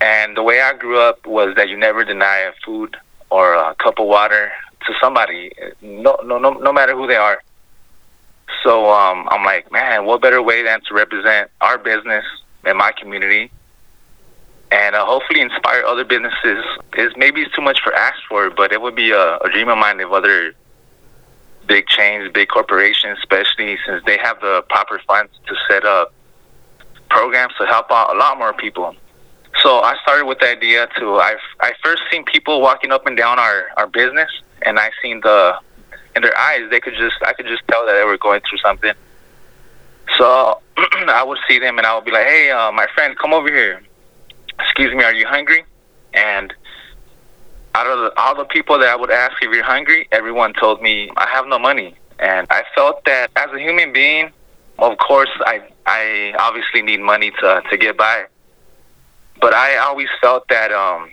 And 0.00 0.36
the 0.36 0.42
way 0.42 0.60
I 0.60 0.74
grew 0.74 0.98
up 0.98 1.26
was 1.26 1.54
that 1.56 1.68
you 1.68 1.76
never 1.76 2.04
deny 2.04 2.38
a 2.38 2.52
food 2.64 2.96
or 3.30 3.54
a 3.54 3.74
cup 3.76 3.98
of 3.98 4.06
water 4.06 4.52
to 4.86 4.92
somebody, 5.00 5.50
no, 5.80 6.16
no, 6.24 6.38
no, 6.38 6.50
no 6.50 6.72
matter 6.72 6.94
who 6.94 7.06
they 7.06 7.16
are. 7.16 7.42
So 8.62 8.90
um, 8.90 9.28
I'm 9.30 9.44
like, 9.44 9.72
man, 9.72 10.04
what 10.04 10.20
better 10.20 10.42
way 10.42 10.62
than 10.62 10.80
to 10.88 10.94
represent 10.94 11.50
our 11.60 11.78
business 11.78 12.24
in 12.64 12.76
my 12.76 12.92
community 12.92 13.50
and 14.74 14.96
uh, 14.96 15.04
hopefully 15.06 15.40
inspire 15.40 15.84
other 15.84 16.04
businesses. 16.04 16.64
Is 16.96 17.12
maybe 17.16 17.42
it's 17.42 17.54
too 17.54 17.62
much 17.62 17.80
for 17.82 17.94
ask 17.94 18.16
for, 18.28 18.50
but 18.50 18.72
it 18.72 18.82
would 18.82 18.96
be 18.96 19.12
a, 19.12 19.36
a 19.36 19.48
dream 19.52 19.68
of 19.68 19.78
mine 19.78 20.00
if 20.00 20.10
other 20.10 20.52
big 21.68 21.86
chains, 21.86 22.30
big 22.32 22.48
corporations, 22.48 23.18
especially 23.18 23.78
since 23.86 24.02
they 24.04 24.18
have 24.18 24.40
the 24.40 24.64
proper 24.68 25.00
funds 25.06 25.32
to 25.46 25.54
set 25.68 25.84
up 25.84 26.12
programs 27.08 27.54
to 27.58 27.66
help 27.66 27.90
out 27.92 28.14
a 28.14 28.18
lot 28.18 28.36
more 28.36 28.52
people. 28.52 28.96
So 29.62 29.78
I 29.78 29.94
started 30.02 30.26
with 30.26 30.40
the 30.40 30.48
idea 30.50 30.88
to 30.98 31.14
I 31.20 31.36
I 31.60 31.72
first 31.82 32.02
seen 32.10 32.24
people 32.24 32.60
walking 32.60 32.90
up 32.90 33.06
and 33.06 33.16
down 33.16 33.38
our 33.38 33.66
our 33.76 33.86
business, 33.86 34.30
and 34.62 34.80
I 34.80 34.90
seen 35.00 35.20
the 35.20 35.56
in 36.16 36.22
their 36.22 36.36
eyes 36.36 36.68
they 36.70 36.80
could 36.80 36.94
just 36.98 37.16
I 37.24 37.32
could 37.32 37.46
just 37.46 37.62
tell 37.68 37.86
that 37.86 37.92
they 37.92 38.04
were 38.04 38.18
going 38.18 38.40
through 38.48 38.58
something. 38.58 38.94
So 40.18 40.60
I 41.20 41.22
would 41.22 41.38
see 41.46 41.60
them 41.60 41.78
and 41.78 41.86
I 41.86 41.94
would 41.94 42.04
be 42.04 42.10
like, 42.10 42.26
hey, 42.26 42.50
uh, 42.50 42.72
my 42.72 42.88
friend, 42.94 43.16
come 43.16 43.32
over 43.32 43.48
here. 43.48 43.80
Excuse 44.60 44.94
me, 44.94 45.04
are 45.04 45.14
you 45.14 45.26
hungry? 45.26 45.64
And 46.12 46.52
out 47.74 47.86
of 47.86 47.98
the, 47.98 48.20
all 48.20 48.36
the 48.36 48.44
people 48.44 48.78
that 48.78 48.88
I 48.88 48.96
would 48.96 49.10
ask 49.10 49.34
if 49.42 49.52
you're 49.52 49.64
hungry, 49.64 50.08
everyone 50.12 50.52
told 50.54 50.80
me 50.80 51.10
I 51.16 51.28
have 51.28 51.46
no 51.46 51.58
money. 51.58 51.96
And 52.18 52.46
I 52.50 52.62
felt 52.74 53.04
that 53.06 53.30
as 53.36 53.50
a 53.52 53.58
human 53.58 53.92
being, 53.92 54.30
of 54.78 54.98
course, 54.98 55.30
I 55.40 55.62
I 55.86 56.34
obviously 56.38 56.82
need 56.82 57.00
money 57.00 57.30
to 57.40 57.62
to 57.68 57.76
get 57.76 57.96
by. 57.96 58.26
But 59.40 59.54
I 59.54 59.76
always 59.78 60.08
felt 60.20 60.48
that 60.48 60.72
um 60.72 61.10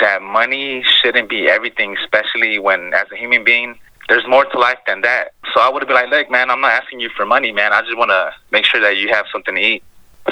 that 0.00 0.22
money 0.22 0.84
shouldn't 1.00 1.28
be 1.28 1.48
everything, 1.48 1.96
especially 2.02 2.58
when 2.58 2.92
as 2.94 3.06
a 3.12 3.16
human 3.16 3.44
being, 3.44 3.78
there's 4.08 4.26
more 4.28 4.44
to 4.44 4.58
life 4.58 4.78
than 4.86 5.00
that. 5.02 5.32
So 5.54 5.60
I 5.60 5.68
would 5.70 5.86
be 5.86 5.94
like, 5.94 6.10
look, 6.10 6.30
man, 6.30 6.50
I'm 6.50 6.60
not 6.60 6.72
asking 6.72 7.00
you 7.00 7.10
for 7.16 7.24
money, 7.24 7.52
man. 7.52 7.72
I 7.72 7.80
just 7.82 7.96
want 7.96 8.10
to 8.10 8.32
make 8.50 8.64
sure 8.64 8.80
that 8.80 8.96
you 8.96 9.08
have 9.08 9.26
something 9.32 9.54
to 9.54 9.60
eat. 9.60 9.82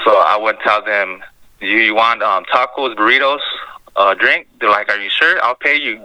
So 0.04 0.18
I 0.18 0.36
would 0.36 0.58
tell 0.60 0.84
them, 0.84 1.22
you, 1.62 1.78
you 1.78 1.94
want 1.94 2.22
um, 2.22 2.44
tacos, 2.44 2.94
burritos, 2.96 3.40
uh, 3.96 4.14
drink? 4.14 4.48
They're 4.60 4.70
like, 4.70 4.88
are 4.90 5.00
you 5.00 5.10
sure? 5.10 5.42
I'll 5.42 5.54
pay 5.54 5.80
you. 5.80 6.04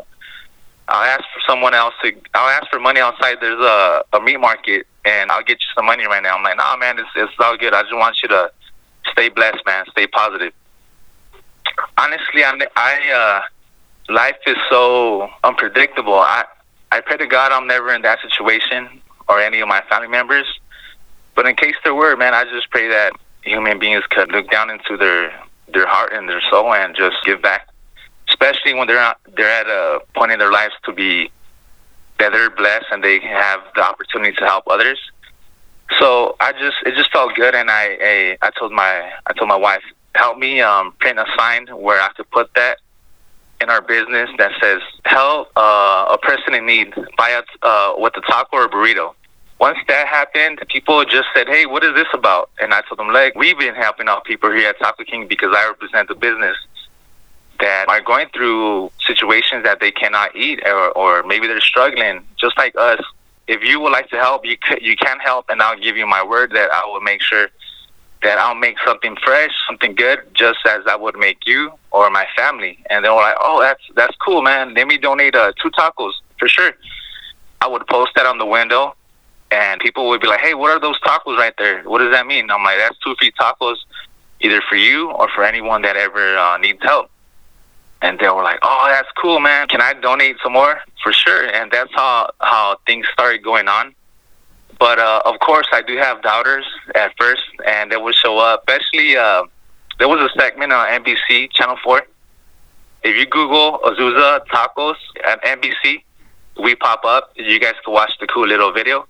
I'll 0.87 1.03
ask 1.03 1.23
for 1.33 1.41
someone 1.47 1.73
else 1.73 1.93
to. 2.03 2.13
I'll 2.33 2.49
ask 2.49 2.69
for 2.69 2.79
money 2.79 3.01
outside. 3.01 3.37
There's 3.41 3.59
a 3.59 4.03
a 4.13 4.21
meat 4.21 4.37
market, 4.37 4.87
and 5.03 5.31
I'll 5.31 5.43
get 5.43 5.59
you 5.59 5.67
some 5.75 5.85
money 5.85 6.05
right 6.05 6.23
now. 6.23 6.37
I'm 6.37 6.43
like, 6.43 6.57
nah, 6.57 6.77
man, 6.77 6.97
it's 6.99 7.09
it's 7.15 7.33
all 7.39 7.57
good. 7.57 7.73
I 7.73 7.81
just 7.81 7.95
want 7.95 8.17
you 8.23 8.29
to 8.29 8.51
stay 9.11 9.29
blessed, 9.29 9.65
man. 9.65 9.85
Stay 9.91 10.07
positive. 10.07 10.53
Honestly, 11.97 12.43
I, 12.43 12.67
I 12.75 13.11
uh, 13.11 14.13
life 14.13 14.37
is 14.45 14.57
so 14.69 15.29
unpredictable. 15.43 16.13
I 16.13 16.45
I 16.91 17.01
pray 17.01 17.17
to 17.17 17.27
God 17.27 17.51
I'm 17.51 17.67
never 17.67 17.93
in 17.93 18.01
that 18.03 18.19
situation 18.21 19.01
or 19.27 19.41
any 19.41 19.59
of 19.59 19.67
my 19.67 19.81
family 19.89 20.07
members. 20.07 20.45
But 21.35 21.45
in 21.45 21.55
case 21.55 21.75
there 21.83 21.93
were, 21.93 22.15
man, 22.15 22.33
I 22.33 22.45
just 22.45 22.69
pray 22.71 22.87
that 22.87 23.11
human 23.43 23.77
beings 23.77 24.03
could 24.09 24.31
look 24.31 24.49
down 24.49 24.69
into 24.69 24.97
their 24.97 25.31
their 25.73 25.87
heart 25.87 26.13
and 26.13 26.27
their 26.29 26.41
soul 26.49 26.73
and 26.73 26.95
just 26.95 27.17
give 27.25 27.41
back 27.41 27.67
especially 28.29 28.73
when 28.73 28.87
they're 28.87 28.97
not, 28.97 29.19
they're 29.35 29.49
at 29.49 29.67
a 29.67 29.99
point 30.15 30.31
in 30.31 30.39
their 30.39 30.51
lives 30.51 30.73
to 30.85 30.93
be 30.93 31.31
they're 32.19 32.49
blessed 32.49 32.85
and 32.91 33.03
they 33.03 33.19
have 33.19 33.61
the 33.75 33.81
opportunity 33.81 34.35
to 34.35 34.43
help 34.43 34.63
others. 34.67 34.99
So 35.99 36.35
I 36.39 36.51
just 36.53 36.75
it 36.85 36.95
just 36.95 37.11
felt 37.11 37.35
good, 37.35 37.55
and 37.55 37.71
I 37.71 37.97
I, 38.01 38.37
I 38.41 38.51
told 38.59 38.71
my 38.73 39.11
I 39.25 39.33
told 39.33 39.47
my 39.47 39.55
wife 39.55 39.83
help 40.15 40.37
me 40.37 40.59
um, 40.59 40.93
print 40.99 41.19
a 41.19 41.25
sign 41.37 41.67
where 41.67 42.01
I 42.01 42.09
could 42.17 42.29
put 42.31 42.53
that 42.55 42.79
in 43.61 43.69
our 43.69 43.81
business 43.81 44.29
that 44.37 44.51
says 44.61 44.81
help 45.05 45.49
uh, 45.55 46.07
a 46.11 46.17
person 46.17 46.55
in 46.55 46.65
need 46.65 46.93
buy 47.17 47.29
a 47.29 47.43
uh, 47.65 47.93
with 47.97 48.17
a 48.17 48.21
taco 48.21 48.57
or 48.57 48.65
a 48.65 48.69
burrito. 48.69 49.13
Once 49.59 49.79
that 49.87 50.07
happened, 50.07 50.59
people 50.69 51.03
just 51.05 51.27
said, 51.33 51.47
"Hey, 51.47 51.65
what 51.65 51.83
is 51.83 51.93
this 51.95 52.07
about?" 52.13 52.49
And 52.59 52.73
I 52.73 52.81
told 52.81 52.99
them, 52.99 53.09
"Like 53.09 53.35
we've 53.35 53.57
been 53.57 53.75
helping 53.75 54.07
out 54.07 54.23
people 54.23 54.51
here 54.51 54.69
at 54.69 54.79
Taco 54.79 55.03
King 55.03 55.27
because 55.27 55.53
I 55.55 55.67
represent 55.67 56.07
the 56.07 56.15
business." 56.15 56.57
that 57.59 57.89
are 57.89 58.01
going 58.01 58.27
through 58.33 58.91
situations 59.05 59.63
that 59.63 59.79
they 59.79 59.91
cannot 59.91 60.35
eat 60.35 60.61
or, 60.65 60.91
or 60.91 61.23
maybe 61.23 61.47
they're 61.47 61.59
struggling 61.59 62.23
just 62.39 62.57
like 62.57 62.75
us 62.77 63.01
if 63.47 63.63
you 63.63 63.79
would 63.79 63.91
like 63.91 64.09
to 64.09 64.17
help 64.17 64.45
you 64.45 64.57
you 64.81 64.95
can 64.95 65.19
help 65.19 65.45
and 65.49 65.61
i'll 65.61 65.79
give 65.79 65.97
you 65.97 66.05
my 66.05 66.23
word 66.23 66.51
that 66.51 66.69
i 66.71 66.85
will 66.85 67.01
make 67.01 67.21
sure 67.21 67.47
that 68.21 68.37
i'll 68.37 68.55
make 68.55 68.77
something 68.85 69.15
fresh 69.23 69.51
something 69.67 69.95
good 69.95 70.19
just 70.33 70.59
as 70.67 70.81
i 70.87 70.95
would 70.95 71.17
make 71.17 71.47
you 71.47 71.71
or 71.91 72.09
my 72.09 72.25
family 72.35 72.77
and 72.89 73.03
they 73.03 73.09
were 73.09 73.15
like 73.15 73.35
oh 73.41 73.59
that's 73.61 73.81
that's 73.95 74.15
cool 74.17 74.41
man 74.41 74.73
let 74.73 74.87
me 74.87 74.97
donate 74.97 75.35
uh, 75.35 75.51
two 75.61 75.69
tacos 75.71 76.13
for 76.37 76.47
sure 76.47 76.73
i 77.61 77.67
would 77.67 77.85
post 77.87 78.11
that 78.15 78.25
on 78.25 78.37
the 78.37 78.45
window 78.45 78.93
and 79.51 79.79
people 79.79 80.07
would 80.07 80.21
be 80.21 80.27
like 80.27 80.39
hey 80.39 80.53
what 80.53 80.71
are 80.71 80.79
those 80.79 80.99
tacos 81.01 81.37
right 81.37 81.53
there 81.57 81.81
what 81.83 81.99
does 81.99 82.11
that 82.11 82.25
mean 82.25 82.49
i'm 82.51 82.63
like 82.63 82.77
that's 82.77 82.97
two 82.99 83.15
free 83.19 83.31
tacos 83.39 83.77
either 84.41 84.61
for 84.69 84.75
you 84.75 85.09
or 85.11 85.27
for 85.29 85.43
anyone 85.43 85.81
that 85.81 85.95
ever 85.95 86.37
uh, 86.37 86.57
needs 86.57 86.81
help 86.83 87.09
and 88.01 88.19
they 88.19 88.29
were 88.29 88.43
like, 88.43 88.59
"Oh, 88.61 88.85
that's 88.89 89.09
cool, 89.19 89.39
man. 89.39 89.67
Can 89.67 89.81
I 89.81 89.93
donate 89.93 90.37
some 90.43 90.53
more?" 90.53 90.81
For 91.03 91.11
sure. 91.11 91.45
And 91.47 91.71
that's 91.71 91.93
how 91.93 92.31
how 92.39 92.77
things 92.85 93.05
started 93.13 93.43
going 93.43 93.67
on. 93.67 93.95
But 94.79 94.99
uh, 94.99 95.21
of 95.25 95.39
course, 95.39 95.67
I 95.71 95.81
do 95.81 95.97
have 95.97 96.21
doubters 96.21 96.65
at 96.93 97.13
first, 97.17 97.43
and 97.65 97.91
they 97.91 97.97
would 97.97 98.15
show 98.15 98.37
up. 98.37 98.63
Especially, 98.67 99.17
uh, 99.17 99.43
there 99.99 100.07
was 100.07 100.19
a 100.19 100.39
segment 100.39 100.71
on 100.73 100.87
NBC 100.87 101.51
Channel 101.53 101.77
Four. 101.83 102.03
If 103.03 103.15
you 103.15 103.25
Google 103.25 103.79
Azusa 103.79 104.41
tacos 104.47 104.95
at 105.25 105.43
NBC, 105.43 106.03
we 106.61 106.75
pop 106.75 107.05
up. 107.05 107.31
You 107.35 107.59
guys 107.59 107.75
can 107.83 107.93
watch 107.93 108.11
the 108.19 108.27
cool 108.27 108.47
little 108.47 108.71
video. 108.71 109.07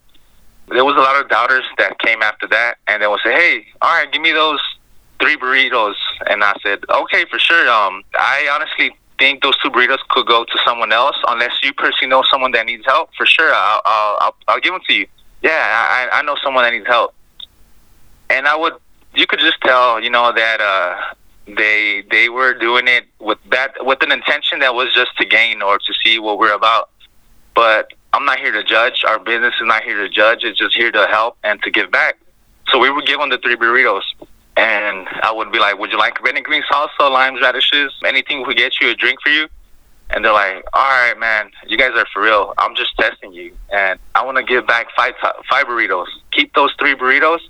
There 0.70 0.84
was 0.84 0.96
a 0.96 1.00
lot 1.00 1.20
of 1.22 1.30
doubters 1.30 1.64
that 1.78 1.98
came 2.00 2.22
after 2.22 2.48
that, 2.48 2.78
and 2.88 3.02
they 3.02 3.08
would 3.08 3.22
say, 3.24 3.34
"Hey, 3.34 3.66
all 3.82 3.94
right, 3.94 4.12
give 4.12 4.22
me 4.22 4.32
those 4.32 4.60
three 5.20 5.38
burritos, 5.38 5.96
and 6.30 6.44
I 6.44 6.54
said, 6.62 6.80
okay, 6.90 7.26
for 7.30 7.40
sure. 7.40 7.70
Um, 7.70 8.04
I 8.18 8.48
honestly 8.52 8.96
think 9.20 9.42
those 9.42 9.58
two 9.58 9.70
burritos 9.70 10.00
could 10.10 10.28
go 10.28 10.44
to 10.44 10.60
someone 10.66 10.92
else, 10.92 11.16
unless 11.28 11.52
you 11.64 11.74
personally 11.74 12.10
know 12.10 12.24
someone 12.30 12.52
that 12.52 12.66
needs 12.66 12.86
help. 12.86 13.10
For 13.18 13.26
sure, 13.26 13.52
I'll 13.54 13.82
I'll, 13.86 14.18
I'll, 14.22 14.36
I'll 14.48 14.60
give 14.60 14.74
them 14.74 14.82
to 14.88 14.94
you. 14.94 15.08
Yeah, 15.42 16.08
I 16.12 16.20
I 16.20 16.22
know 16.24 16.36
someone 16.44 16.64
that 16.64 16.74
needs 16.74 16.88
help, 16.88 17.14
and 18.30 18.48
I 18.48 18.56
would. 18.56 18.74
You 19.16 19.26
could 19.26 19.40
just 19.40 19.60
tell, 19.62 20.02
you 20.02 20.12
know, 20.12 20.32
that 20.34 20.62
uh, 20.62 20.96
they 21.48 22.04
they 22.12 22.30
were 22.30 22.54
doing 22.54 22.88
it 22.88 23.06
with 23.20 23.40
that 23.50 23.74
with 23.86 24.04
an 24.04 24.12
intention 24.12 24.60
that 24.60 24.76
was 24.76 24.94
just 24.94 25.16
to 25.18 25.26
gain 25.26 25.62
or 25.62 25.80
to 25.80 25.94
see 26.04 26.20
what 26.20 26.38
we're 26.38 26.54
about. 26.54 26.90
But 27.56 27.94
I'm 28.18 28.26
not 28.26 28.40
here 28.40 28.52
to 28.52 28.64
judge. 28.64 29.04
Our 29.08 29.20
business 29.20 29.54
is 29.62 29.68
not 29.68 29.84
here 29.84 29.98
to 30.02 30.10
judge. 30.10 30.44
It's 30.44 30.58
just 30.58 30.76
here 30.76 30.92
to 30.92 31.06
help 31.06 31.38
and 31.44 31.62
to 31.62 31.70
give 31.70 31.92
back. 31.92 32.18
So 32.70 32.80
we 32.80 32.90
would 32.90 33.06
give 33.06 33.20
them 33.20 33.30
the 33.30 33.38
three 33.38 33.56
burritos 33.56 34.02
and 34.58 35.08
I 35.22 35.32
would 35.32 35.52
be 35.52 35.60
like, 35.60 35.78
"Would 35.78 35.92
you 35.92 36.00
like 36.00 36.20
red 36.24 36.36
and 36.36 36.44
green 36.44 36.64
salsa, 36.64 37.12
limes, 37.12 37.40
radishes, 37.42 37.94
anything 38.04 38.44
we 38.48 38.56
get 38.56 38.82
you, 38.82 38.90
a 38.90 38.96
drink 38.96 39.22
for 39.22 39.30
you?" 39.30 39.48
And 40.10 40.26
they're 40.26 40.34
like, 40.34 40.66
"All 40.74 40.90
right, 40.90 41.16
man, 41.20 41.52
you 41.68 41.78
guys 41.78 41.92
are 41.96 42.08
for 42.12 42.24
real. 42.24 42.56
I'm 42.58 42.74
just 42.74 42.98
testing 42.98 43.34
you, 43.34 43.56
and 43.72 44.00
I 44.16 44.26
want 44.26 44.38
to 44.38 44.44
give 44.44 44.66
back 44.66 44.88
five 44.96 45.14
five 45.48 45.68
burritos. 45.68 46.08
Keep 46.32 46.56
those 46.56 46.74
three 46.80 46.96
burritos." 46.96 47.42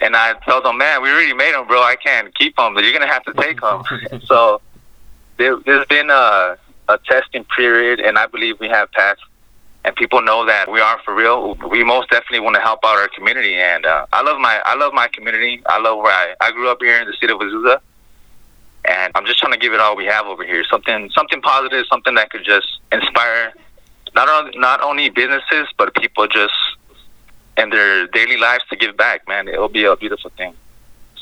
And 0.00 0.16
I 0.16 0.34
tell 0.46 0.62
them, 0.62 0.78
"Man, 0.78 1.02
we 1.02 1.10
already 1.10 1.34
made 1.34 1.52
them, 1.52 1.66
bro. 1.66 1.82
I 1.82 1.96
can't 1.96 2.34
keep 2.34 2.56
them. 2.56 2.78
You're 2.78 2.94
gonna 2.94 3.12
have 3.12 3.24
to 3.24 3.34
take 3.34 3.60
them." 3.60 3.82
so 4.24 4.62
there, 5.36 5.56
there's 5.66 5.86
been 5.86 6.08
a 6.08 6.56
a 6.88 6.98
testing 7.06 7.44
period, 7.44 8.00
and 8.00 8.16
I 8.16 8.26
believe 8.26 8.58
we 8.58 8.68
have 8.68 8.90
passed 8.92 9.20
and 9.86 9.94
people 9.94 10.20
know 10.20 10.44
that 10.44 10.70
we 10.70 10.80
are 10.80 10.98
for 11.04 11.14
real, 11.14 11.54
we 11.70 11.84
most 11.84 12.10
definitely 12.10 12.40
want 12.40 12.56
to 12.56 12.60
help 12.60 12.80
out 12.84 12.98
our 12.98 13.08
community. 13.08 13.54
And 13.54 13.86
uh, 13.86 14.06
I 14.12 14.20
love 14.20 14.38
my 14.40 14.60
I 14.64 14.74
love 14.74 14.92
my 14.92 15.06
community. 15.06 15.62
I 15.66 15.78
love 15.78 15.98
where 15.98 16.12
I, 16.12 16.34
I 16.40 16.50
grew 16.50 16.68
up 16.68 16.78
here 16.80 17.00
in 17.00 17.06
the 17.06 17.14
city 17.20 17.32
of 17.32 17.38
Azusa, 17.38 17.78
and 18.84 19.12
I'm 19.14 19.24
just 19.26 19.38
trying 19.38 19.52
to 19.52 19.58
give 19.58 19.72
it 19.72 19.78
all 19.78 19.96
we 19.96 20.04
have 20.06 20.26
over 20.26 20.44
here. 20.44 20.64
Something 20.68 21.08
something 21.14 21.40
positive, 21.40 21.86
something 21.88 22.16
that 22.16 22.30
could 22.30 22.44
just 22.44 22.66
inspire 22.90 23.54
not 24.16 24.28
only 24.28 24.58
not 24.58 24.82
only 24.82 25.08
businesses 25.08 25.68
but 25.78 25.94
people 25.94 26.26
just 26.26 26.54
in 27.56 27.70
their 27.70 28.08
daily 28.08 28.38
lives 28.38 28.64
to 28.70 28.76
give 28.76 28.96
back. 28.96 29.28
Man, 29.28 29.46
it'll 29.46 29.68
be 29.68 29.84
a 29.84 29.96
beautiful 29.96 30.32
thing. 30.36 30.54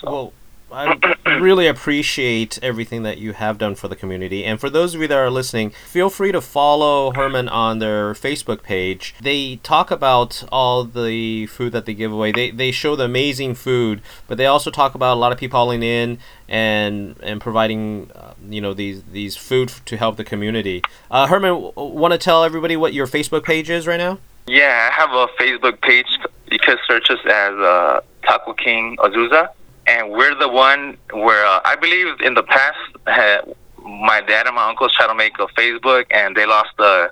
So. 0.00 0.32
I 0.74 1.14
really 1.38 1.68
appreciate 1.68 2.58
everything 2.60 3.04
that 3.04 3.18
you 3.18 3.32
have 3.32 3.58
done 3.58 3.76
for 3.76 3.86
the 3.86 3.94
community. 3.94 4.44
And 4.44 4.58
for 4.58 4.68
those 4.68 4.92
of 4.92 5.00
you 5.00 5.06
that 5.06 5.16
are 5.16 5.30
listening, 5.30 5.70
feel 5.70 6.10
free 6.10 6.32
to 6.32 6.40
follow 6.40 7.12
Herman 7.12 7.48
on 7.48 7.78
their 7.78 8.12
Facebook 8.12 8.64
page. 8.64 9.14
They 9.20 9.56
talk 9.62 9.92
about 9.92 10.42
all 10.50 10.82
the 10.82 11.46
food 11.46 11.72
that 11.72 11.86
they 11.86 11.94
give 11.94 12.10
away. 12.10 12.32
They, 12.32 12.50
they 12.50 12.72
show 12.72 12.96
the 12.96 13.04
amazing 13.04 13.54
food, 13.54 14.02
but 14.26 14.36
they 14.36 14.46
also 14.46 14.72
talk 14.72 14.96
about 14.96 15.14
a 15.14 15.20
lot 15.20 15.30
of 15.30 15.38
people 15.38 15.54
calling 15.54 15.84
in 15.84 16.18
and 16.48 17.14
and 17.22 17.40
providing 17.40 18.10
uh, 18.12 18.34
you 18.48 18.60
know 18.60 18.74
these 18.74 19.04
these 19.04 19.36
food 19.36 19.68
to 19.86 19.96
help 19.96 20.16
the 20.16 20.24
community. 20.24 20.82
Uh, 21.08 21.28
Herman, 21.28 21.70
want 21.76 22.12
to 22.12 22.18
tell 22.18 22.42
everybody 22.42 22.76
what 22.76 22.92
your 22.92 23.06
Facebook 23.06 23.44
page 23.44 23.70
is 23.70 23.86
right 23.86 23.98
now? 23.98 24.18
Yeah, 24.48 24.90
I 24.90 24.94
have 25.00 25.12
a 25.12 25.28
Facebook 25.40 25.80
page. 25.82 26.06
You 26.50 26.58
can 26.58 26.76
search 26.88 27.08
us 27.10 27.20
as 27.24 27.54
uh, 27.54 28.00
Taco 28.24 28.52
King 28.54 28.96
Azusa 28.98 29.50
and 29.86 30.10
we're 30.10 30.34
the 30.34 30.48
one 30.48 30.96
where 31.12 31.44
uh, 31.46 31.60
I 31.64 31.76
believe 31.76 32.20
in 32.20 32.34
the 32.34 32.42
past 32.42 32.78
uh, 33.06 33.38
my 33.84 34.20
dad 34.22 34.46
and 34.46 34.56
my 34.56 34.68
uncles 34.68 34.92
tried 34.92 35.08
to 35.08 35.14
make 35.14 35.38
a 35.38 35.46
Facebook 35.48 36.06
and 36.10 36.36
they 36.36 36.46
lost 36.46 36.70
the 36.78 37.10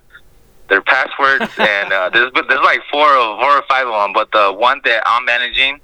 their 0.69 0.83
passwords. 0.83 1.51
And 1.59 1.93
uh, 1.93 2.11
there's 2.11 2.33
there's 2.49 2.65
like 2.65 2.81
four 2.91 3.09
or 3.09 3.41
four 3.41 3.59
or 3.59 3.63
five 3.69 3.87
of 3.87 3.93
them, 3.93 4.13
but 4.13 4.33
the 4.33 4.53
one 4.53 4.81
that 4.85 5.03
I'm 5.07 5.25
managing 5.25 5.81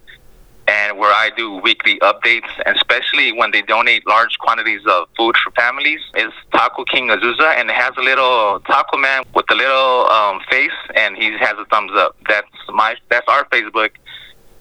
and 0.67 0.99
where 0.99 1.13
I 1.13 1.31
do 1.35 1.55
weekly 1.57 1.99
updates, 2.01 2.51
and 2.67 2.77
especially 2.77 3.33
when 3.33 3.53
they 3.53 3.63
donate 3.63 4.07
large 4.07 4.39
quantities 4.39 4.83
of 4.87 5.09
food 5.17 5.35
for 5.43 5.51
families, 5.53 6.01
is 6.15 6.31
Taco 6.53 6.85
King 6.85 7.09
Azusa, 7.09 7.57
and 7.57 7.71
it 7.71 7.75
has 7.75 7.93
a 7.97 8.03
little 8.03 8.61
taco 8.67 8.99
man 8.99 9.25
with 9.35 9.47
a 9.51 9.55
little 9.55 10.07
um, 10.09 10.41
face, 10.51 10.79
and 10.95 11.17
he 11.17 11.33
has 11.39 11.57
a 11.59 11.65
thumbs 11.67 11.93
up. 11.95 12.17
That's 12.29 12.49
my 12.69 12.97
that's 13.09 13.27
our 13.29 13.47
Facebook 13.47 13.91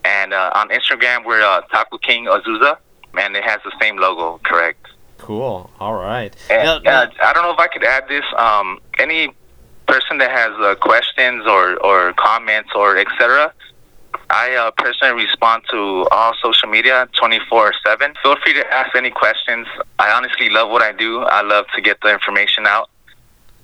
and 0.07 0.33
uh, 0.33 0.51
on 0.55 0.69
Instagram, 0.69 1.25
we're 1.25 1.41
uh, 1.41 1.61
Taco 1.71 1.97
King 1.97 2.25
Azusa, 2.25 2.77
and 3.19 3.35
it 3.35 3.43
has 3.43 3.59
the 3.65 3.73
same 3.81 3.97
logo, 3.97 4.39
correct? 4.43 4.87
Cool. 5.17 5.69
All 5.81 5.95
right. 5.95 6.33
And, 6.49 6.87
uh, 6.87 7.07
I 7.21 7.33
don't 7.33 7.43
know 7.43 7.51
if 7.51 7.59
I 7.59 7.67
could 7.67 7.83
add 7.83 8.07
this. 8.07 8.23
Um, 8.37 8.79
any 8.99 9.33
person 9.85 10.17
that 10.19 10.31
has 10.31 10.53
uh, 10.59 10.75
questions 10.75 11.45
or, 11.45 11.75
or 11.83 12.13
comments 12.13 12.69
or 12.73 12.97
etc., 12.97 13.53
I 14.29 14.55
uh, 14.55 14.71
personally 14.71 15.25
respond 15.25 15.63
to 15.71 16.07
all 16.11 16.33
social 16.41 16.69
media 16.69 17.07
24 17.19 17.73
7. 17.85 18.13
Feel 18.23 18.35
free 18.43 18.53
to 18.53 18.73
ask 18.73 18.95
any 18.95 19.11
questions. 19.11 19.67
I 19.99 20.11
honestly 20.11 20.49
love 20.49 20.69
what 20.69 20.81
I 20.81 20.91
do. 20.91 21.21
I 21.21 21.41
love 21.41 21.65
to 21.75 21.81
get 21.81 21.99
the 22.01 22.13
information 22.13 22.65
out. 22.65 22.89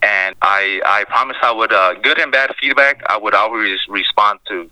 And 0.01 0.35
I, 0.41 0.81
I 0.85 1.05
promise 1.05 1.37
I 1.41 1.51
would, 1.51 1.71
uh, 1.71 1.93
good 1.95 2.19
and 2.19 2.31
bad 2.31 2.53
feedback, 2.59 3.01
I 3.07 3.17
would 3.17 3.33
always 3.33 3.79
respond 3.87 4.39
to 4.49 4.69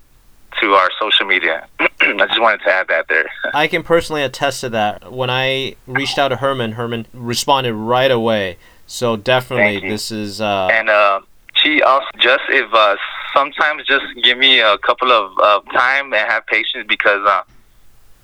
to 0.60 0.74
our 0.74 0.90
social 1.00 1.26
media. 1.26 1.68
I 1.80 2.26
just 2.28 2.42
wanted 2.42 2.62
to 2.66 2.72
add 2.72 2.88
that 2.90 3.08
there. 3.08 3.30
I 3.54 3.68
can 3.68 3.84
personally 3.84 4.24
attest 4.24 4.62
to 4.62 4.70
that. 4.70 5.12
When 5.12 5.30
I 5.30 5.76
reached 5.88 6.18
out 6.18 6.30
to 6.30 6.38
Herman, 6.38 6.74
Herman 6.74 7.06
responded 7.14 7.74
right 7.74 8.12
away. 8.12 8.58
So 8.88 9.16
definitely, 9.16 9.88
this 9.90 10.12
is. 10.12 10.42
Uh, 10.42 10.70
and 10.72 10.90
uh, 10.90 11.22
she 11.56 11.82
also 11.82 12.08
just 12.18 12.44
if 12.50 12.74
uh, 12.74 12.96
sometimes 13.34 13.86
just 13.86 14.06
give 14.24 14.38
me 14.38 14.60
a 14.60 14.78
couple 14.80 15.12
of 15.12 15.32
uh, 15.42 15.62
time 15.72 16.14
and 16.14 16.30
have 16.30 16.46
patience 16.48 16.86
because 16.88 17.26
uh, 17.26 17.44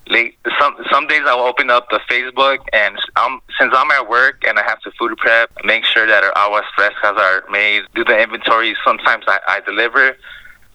late 0.09 0.37
some 0.59 0.75
some 0.91 1.07
days 1.07 1.21
I 1.25 1.35
will 1.35 1.43
open 1.43 1.69
up 1.69 1.89
the 1.89 1.99
Facebook 2.09 2.59
and 2.73 2.97
I'm 3.15 3.39
since 3.59 3.73
I'm 3.75 3.91
at 3.91 4.09
work 4.09 4.43
and 4.47 4.59
I 4.59 4.63
have 4.63 4.81
to 4.81 4.91
food 4.91 5.17
prep, 5.17 5.51
make 5.63 5.85
sure 5.85 6.05
that 6.07 6.23
our 6.23 6.33
aguas 6.35 6.65
frescas 6.77 7.17
are 7.17 7.43
made, 7.49 7.83
do 7.95 8.03
the 8.03 8.19
inventory. 8.19 8.75
Sometimes 8.83 9.23
I, 9.27 9.39
I 9.47 9.59
deliver 9.61 10.17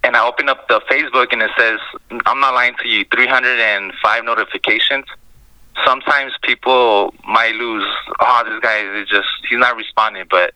and 0.04 0.16
I 0.16 0.26
open 0.26 0.48
up 0.48 0.68
the 0.68 0.80
Facebook 0.90 1.28
and 1.32 1.42
it 1.42 1.50
says, 1.56 1.78
I'm 2.26 2.40
not 2.40 2.54
lying 2.54 2.74
to 2.82 2.88
you, 2.88 3.04
305 3.12 4.24
notifications. 4.24 5.06
Sometimes 5.86 6.32
people 6.42 7.14
might 7.26 7.54
lose, 7.54 7.86
oh, 8.20 8.42
this 8.44 8.60
guy 8.60 8.80
is 9.00 9.08
just, 9.08 9.28
he's 9.48 9.58
not 9.58 9.76
responding, 9.76 10.24
but 10.30 10.54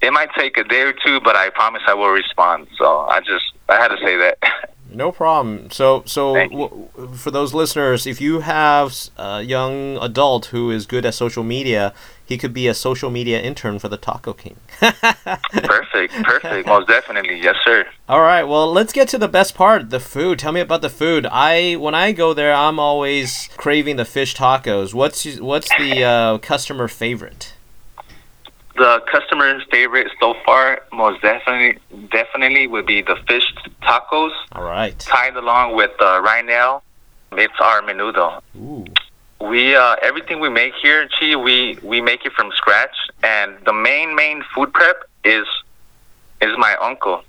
it 0.00 0.12
might 0.12 0.30
take 0.36 0.56
a 0.56 0.64
day 0.64 0.82
or 0.82 0.92
two, 0.92 1.20
but 1.20 1.36
I 1.36 1.50
promise 1.50 1.82
I 1.86 1.94
will 1.94 2.08
respond. 2.10 2.66
So 2.76 3.00
I 3.00 3.20
just, 3.20 3.44
I 3.68 3.76
had 3.76 3.88
to 3.88 3.98
say 3.98 4.16
that. 4.16 4.38
No 4.94 5.10
problem. 5.10 5.70
So, 5.70 6.02
so 6.04 6.34
w- 6.34 6.88
for 7.16 7.30
those 7.30 7.54
listeners, 7.54 8.06
if 8.06 8.20
you 8.20 8.40
have 8.40 8.94
a 9.16 9.40
young 9.40 9.96
adult 9.96 10.46
who 10.46 10.70
is 10.70 10.84
good 10.84 11.06
at 11.06 11.14
social 11.14 11.42
media, 11.42 11.94
he 12.22 12.36
could 12.36 12.52
be 12.52 12.68
a 12.68 12.74
social 12.74 13.10
media 13.10 13.40
intern 13.40 13.78
for 13.78 13.88
the 13.88 13.96
Taco 13.96 14.34
King. 14.34 14.56
Perfect, 14.82 16.14
perfect. 16.22 16.66
Most 16.66 16.88
definitely, 16.88 17.40
yes, 17.40 17.56
sir. 17.64 17.86
All 18.08 18.20
right. 18.20 18.44
Well, 18.44 18.70
let's 18.72 18.92
get 18.92 19.08
to 19.08 19.18
the 19.18 19.28
best 19.28 19.54
part, 19.54 19.90
the 19.90 20.00
food. 20.00 20.38
Tell 20.38 20.52
me 20.52 20.60
about 20.60 20.82
the 20.82 20.90
food. 20.90 21.26
I 21.30 21.74
when 21.74 21.94
I 21.94 22.12
go 22.12 22.34
there, 22.34 22.52
I'm 22.52 22.78
always 22.78 23.48
craving 23.56 23.96
the 23.96 24.04
fish 24.04 24.34
tacos. 24.34 24.92
What's 24.94 25.38
what's 25.40 25.68
the 25.78 26.04
uh, 26.04 26.38
customer 26.38 26.88
favorite? 26.88 27.54
The 28.74 29.02
customer's 29.10 29.62
favorite 29.70 30.10
so 30.18 30.34
far, 30.46 30.82
most 30.92 31.20
definitely, 31.20 31.78
definitely 32.10 32.66
would 32.66 32.86
be 32.86 33.02
the 33.02 33.16
fish 33.28 33.44
tacos. 33.82 34.32
All 34.52 34.64
right. 34.64 34.98
Tied 34.98 35.36
along 35.36 35.76
with 35.76 35.90
uh, 36.00 36.22
right 36.22 36.44
now, 36.44 36.82
it's 37.32 37.52
our 37.60 37.82
menudo. 37.82 38.40
Ooh. 38.56 38.84
We 39.50 39.74
uh, 39.74 39.96
everything 40.02 40.38
we 40.38 40.48
make 40.48 40.72
here, 40.80 41.08
Chi, 41.18 41.34
we 41.34 41.76
we 41.82 42.00
make 42.00 42.24
it 42.24 42.32
from 42.32 42.52
scratch, 42.52 42.94
and 43.24 43.56
the 43.66 43.72
main 43.72 44.14
main 44.14 44.44
food 44.54 44.72
prep 44.72 45.02
is 45.24 45.46
is 46.40 46.56
my 46.58 46.76
uncle. 46.80 47.22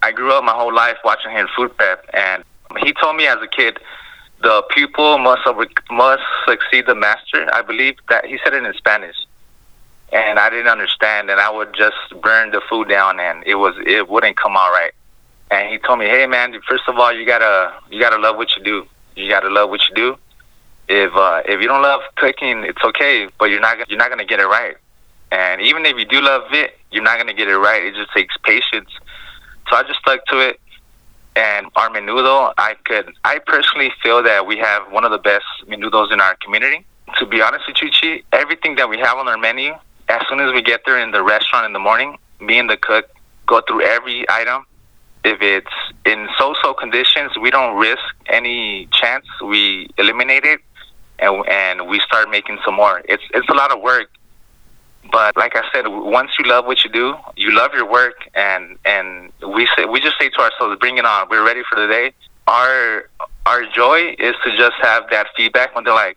I 0.00 0.12
grew 0.12 0.32
up 0.32 0.44
my 0.44 0.52
whole 0.52 0.72
life 0.72 0.98
watching 1.04 1.32
him 1.32 1.48
food 1.56 1.76
prep, 1.76 2.04
and 2.14 2.44
he 2.80 2.92
told 2.92 3.16
me 3.16 3.26
as 3.26 3.38
a 3.42 3.48
kid, 3.48 3.78
the 4.40 4.62
pupil 4.70 5.18
must 5.18 5.42
must 5.90 6.22
succeed 6.46 6.86
the 6.86 6.94
master. 6.94 7.52
I 7.52 7.62
believe 7.62 7.96
that 8.08 8.24
he 8.24 8.38
said 8.44 8.54
it 8.54 8.64
in 8.64 8.72
Spanish 8.74 9.16
and 10.12 10.38
I 10.38 10.48
didn't 10.48 10.68
understand, 10.68 11.30
and 11.30 11.40
I 11.40 11.50
would 11.50 11.74
just 11.74 11.96
burn 12.22 12.50
the 12.50 12.62
food 12.68 12.88
down, 12.88 13.20
and 13.20 13.42
it 13.46 13.56
was 13.56 13.74
it 13.84 14.08
wouldn't 14.08 14.36
come 14.36 14.56
out 14.56 14.70
right. 14.70 14.92
And 15.50 15.68
he 15.70 15.78
told 15.78 15.98
me, 15.98 16.06
"Hey, 16.06 16.26
man, 16.26 16.58
first 16.68 16.84
of 16.88 16.98
all, 16.98 17.12
you 17.12 17.26
gotta 17.26 17.74
you 17.90 18.00
gotta 18.00 18.18
love 18.18 18.36
what 18.36 18.56
you 18.56 18.62
do. 18.62 18.86
You 19.16 19.28
gotta 19.28 19.50
love 19.50 19.70
what 19.70 19.80
you 19.88 19.94
do. 19.94 20.18
If 20.88 21.14
uh, 21.14 21.42
if 21.46 21.60
you 21.60 21.68
don't 21.68 21.82
love 21.82 22.00
cooking, 22.16 22.64
it's 22.64 22.82
okay, 22.82 23.28
but 23.38 23.46
you're 23.50 23.60
not 23.60 23.88
you're 23.88 23.98
not 23.98 24.10
gonna 24.10 24.24
get 24.24 24.40
it 24.40 24.46
right. 24.46 24.76
And 25.30 25.60
even 25.60 25.84
if 25.84 25.98
you 25.98 26.06
do 26.06 26.20
love 26.20 26.44
it, 26.52 26.78
you're 26.90 27.02
not 27.02 27.18
gonna 27.18 27.34
get 27.34 27.48
it 27.48 27.56
right. 27.58 27.84
It 27.84 27.94
just 27.94 28.12
takes 28.12 28.34
patience. 28.44 28.90
So 29.68 29.76
I 29.76 29.82
just 29.82 30.00
stuck 30.00 30.24
to 30.26 30.40
it. 30.40 30.60
And 31.36 31.66
our 31.76 31.90
menudo, 31.90 32.52
I 32.58 32.74
could 32.84 33.12
I 33.24 33.38
personally 33.46 33.92
feel 34.02 34.22
that 34.22 34.46
we 34.46 34.56
have 34.58 34.90
one 34.90 35.04
of 35.04 35.10
the 35.10 35.18
best 35.18 35.44
menudos 35.66 36.12
in 36.12 36.20
our 36.20 36.36
community. 36.36 36.84
To 37.18 37.26
be 37.26 37.40
honest 37.40 37.64
with 37.68 37.80
you, 37.82 37.90
Chi, 37.90 38.22
everything 38.32 38.76
that 38.76 38.88
we 38.88 38.98
have 38.98 39.18
on 39.18 39.28
our 39.28 39.38
menu 39.38 39.74
as 40.08 40.22
soon 40.28 40.40
as 40.40 40.52
we 40.52 40.62
get 40.62 40.82
there 40.86 40.98
in 40.98 41.10
the 41.10 41.22
restaurant 41.22 41.66
in 41.66 41.72
the 41.72 41.78
morning, 41.78 42.16
me 42.40 42.58
and 42.58 42.68
the 42.68 42.76
cook 42.76 43.10
go 43.46 43.60
through 43.60 43.82
every 43.82 44.28
item. 44.30 44.64
If 45.24 45.42
it's 45.42 45.66
in 46.06 46.28
so-so 46.38 46.72
conditions, 46.74 47.32
we 47.38 47.50
don't 47.50 47.76
risk 47.76 48.02
any 48.28 48.88
chance. 48.92 49.26
We 49.44 49.90
eliminate 49.98 50.44
it, 50.44 50.60
and 51.18 51.46
and 51.48 51.88
we 51.88 52.00
start 52.00 52.30
making 52.30 52.58
some 52.64 52.74
more. 52.74 53.02
It's 53.08 53.22
it's 53.34 53.48
a 53.48 53.54
lot 53.54 53.72
of 53.72 53.80
work, 53.80 54.08
but 55.10 55.36
like 55.36 55.56
I 55.56 55.62
said, 55.72 55.86
once 55.86 56.30
you 56.38 56.44
love 56.46 56.66
what 56.66 56.84
you 56.84 56.90
do, 56.90 57.14
you 57.36 57.52
love 57.52 57.72
your 57.74 57.90
work, 57.90 58.14
and 58.34 58.78
and 58.84 59.32
we 59.46 59.68
say 59.76 59.84
we 59.84 60.00
just 60.00 60.18
say 60.18 60.28
to 60.28 60.40
ourselves, 60.40 60.78
"Bring 60.80 60.98
it 60.98 61.04
on! 61.04 61.28
We're 61.28 61.44
ready 61.44 61.62
for 61.68 61.80
the 61.80 61.86
day." 61.86 62.12
Our 62.46 63.08
our 63.46 63.64
joy 63.74 64.14
is 64.18 64.34
to 64.44 64.56
just 64.56 64.76
have 64.80 65.04
that 65.10 65.28
feedback 65.36 65.74
when 65.74 65.84
they're 65.84 65.94
like, 65.94 66.16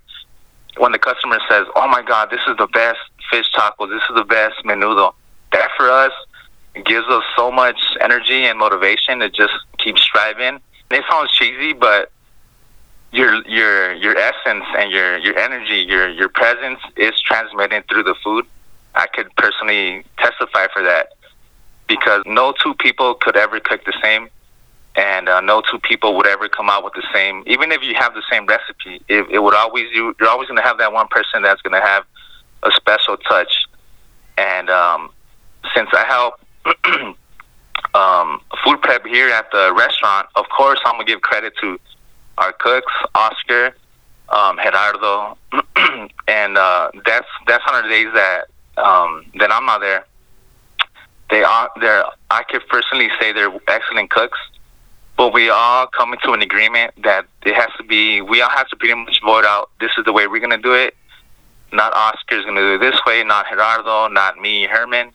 when 0.78 0.92
the 0.92 1.00
customer 1.00 1.40
says, 1.50 1.66
"Oh 1.76 1.88
my 1.88 2.02
God, 2.02 2.30
this 2.30 2.42
is 2.48 2.58
the 2.58 2.68
best 2.68 3.00
fish 3.30 3.48
tacos. 3.56 3.90
This 3.90 4.04
is 4.10 4.16
the 4.16 4.26
best 4.26 4.56
menudo. 4.66 5.14
That 5.52 5.70
for 5.78 5.90
us 5.90 6.12
gives 6.86 7.08
us 7.08 7.24
so 7.36 7.52
much 7.52 7.80
energy 8.00 8.46
and 8.46 8.58
motivation 8.58 9.20
to 9.20 9.30
just 9.30 9.54
keep 9.78 9.98
striving. 9.98 10.62
It 10.90 11.04
sounds 11.10 11.32
cheesy, 11.32 11.74
but 11.74 12.12
your 13.12 13.46
your 13.48 13.94
your 13.94 14.18
essence 14.18 14.66
and 14.78 14.92
your 14.92 15.18
your 15.20 15.38
energy, 15.38 15.86
your 15.88 16.10
your 16.10 16.30
presence 16.30 16.80
is 16.98 17.20
transmitted 17.22 17.88
through 17.90 18.04
the 18.04 18.16
food. 18.24 18.46
I 18.96 19.08
could 19.08 19.34
personally 19.36 20.06
testify 20.18 20.68
for 20.74 20.84
that 20.84 21.14
because 21.88 22.24
no 22.26 22.54
two 22.64 22.74
people 22.76 23.16
could 23.16 23.36
ever 23.36 23.60
cook 23.60 23.84
the 23.86 23.94
same, 24.02 24.30
and 24.96 25.28
uh, 25.28 25.42
no 25.42 25.62
two 25.62 25.80
people 25.80 26.16
would 26.18 26.28
ever 26.28 26.48
come 26.48 26.70
out 26.70 26.84
with 26.84 26.94
the 26.94 27.04
same. 27.14 27.44
Even 27.48 27.72
if 27.72 27.84
you 27.84 27.96
have 27.96 28.14
the 28.14 28.24
same 28.32 28.46
recipe, 28.46 29.02
it, 29.08 29.30
it 29.30 29.40
would 29.40 29.56
always 29.56 29.88
you, 29.94 30.16
you're 30.20 30.30
always 30.30 30.48
going 30.48 30.62
to 30.62 30.64
have 30.64 30.78
that 30.78 30.94
one 30.94 31.08
person 31.10 31.42
that's 31.42 31.62
going 31.62 31.80
to 31.80 31.86
have 31.86 32.06
a 32.64 32.72
special 32.72 33.18
touch. 33.18 33.66
And 34.38 34.70
um, 34.70 35.10
since 35.76 35.90
I 35.94 36.06
help 36.06 36.36
um, 37.94 38.42
food 38.64 38.82
prep 38.82 39.06
here 39.06 39.30
at 39.30 39.52
the 39.52 39.74
restaurant, 39.76 40.28
of 40.36 40.46
course, 40.50 40.80
I'm 40.86 40.94
gonna 40.94 41.06
give 41.06 41.22
credit 41.22 41.54
to 41.62 41.80
our 42.38 42.54
cooks, 42.54 42.92
Oscar, 43.16 43.76
um, 44.30 44.58
Gerardo, 44.64 45.38
and 46.28 46.58
uh, 46.58 46.92
that's 47.06 47.28
that's 47.48 47.64
on 47.72 47.84
the 47.84 47.90
days 47.90 48.08
that 48.14 48.46
um, 48.78 49.26
that 49.40 49.52
I'm 49.52 49.66
not 49.66 49.82
there. 49.82 50.06
They 51.30 51.44
are 51.44 51.70
there. 51.80 52.04
I 52.30 52.44
could 52.44 52.62
personally 52.68 53.10
say 53.20 53.32
they're 53.32 53.54
excellent 53.68 54.10
cooks, 54.10 54.40
but 55.18 55.34
we 55.34 55.50
all 55.50 55.88
come 55.88 56.14
into 56.14 56.32
an 56.32 56.42
agreement 56.42 56.94
that 57.04 57.26
it 57.46 57.56
has 57.56 57.70
to 57.78 57.84
be. 57.84 58.22
We 58.22 58.42
all 58.42 58.50
have 58.50 58.68
to 58.70 58.76
pretty 58.76 58.96
much 58.96 59.22
vote 59.24 59.46
out. 59.46 59.70
This 59.80 59.92
is 59.98 60.06
the 60.06 60.14
way 60.14 60.28
we're 60.28 60.42
gonna 60.42 60.58
do 60.58 60.74
it, 60.74 60.96
not 61.72 61.94
Oscar's 61.94 62.46
to 62.46 62.52
do 62.54 62.76
it 62.76 62.80
this 62.80 63.00
way, 63.06 63.24
not 63.24 63.46
Gerardo, 63.50 64.08
not 64.08 64.38
me, 64.40 64.68
Herman. 64.68 65.12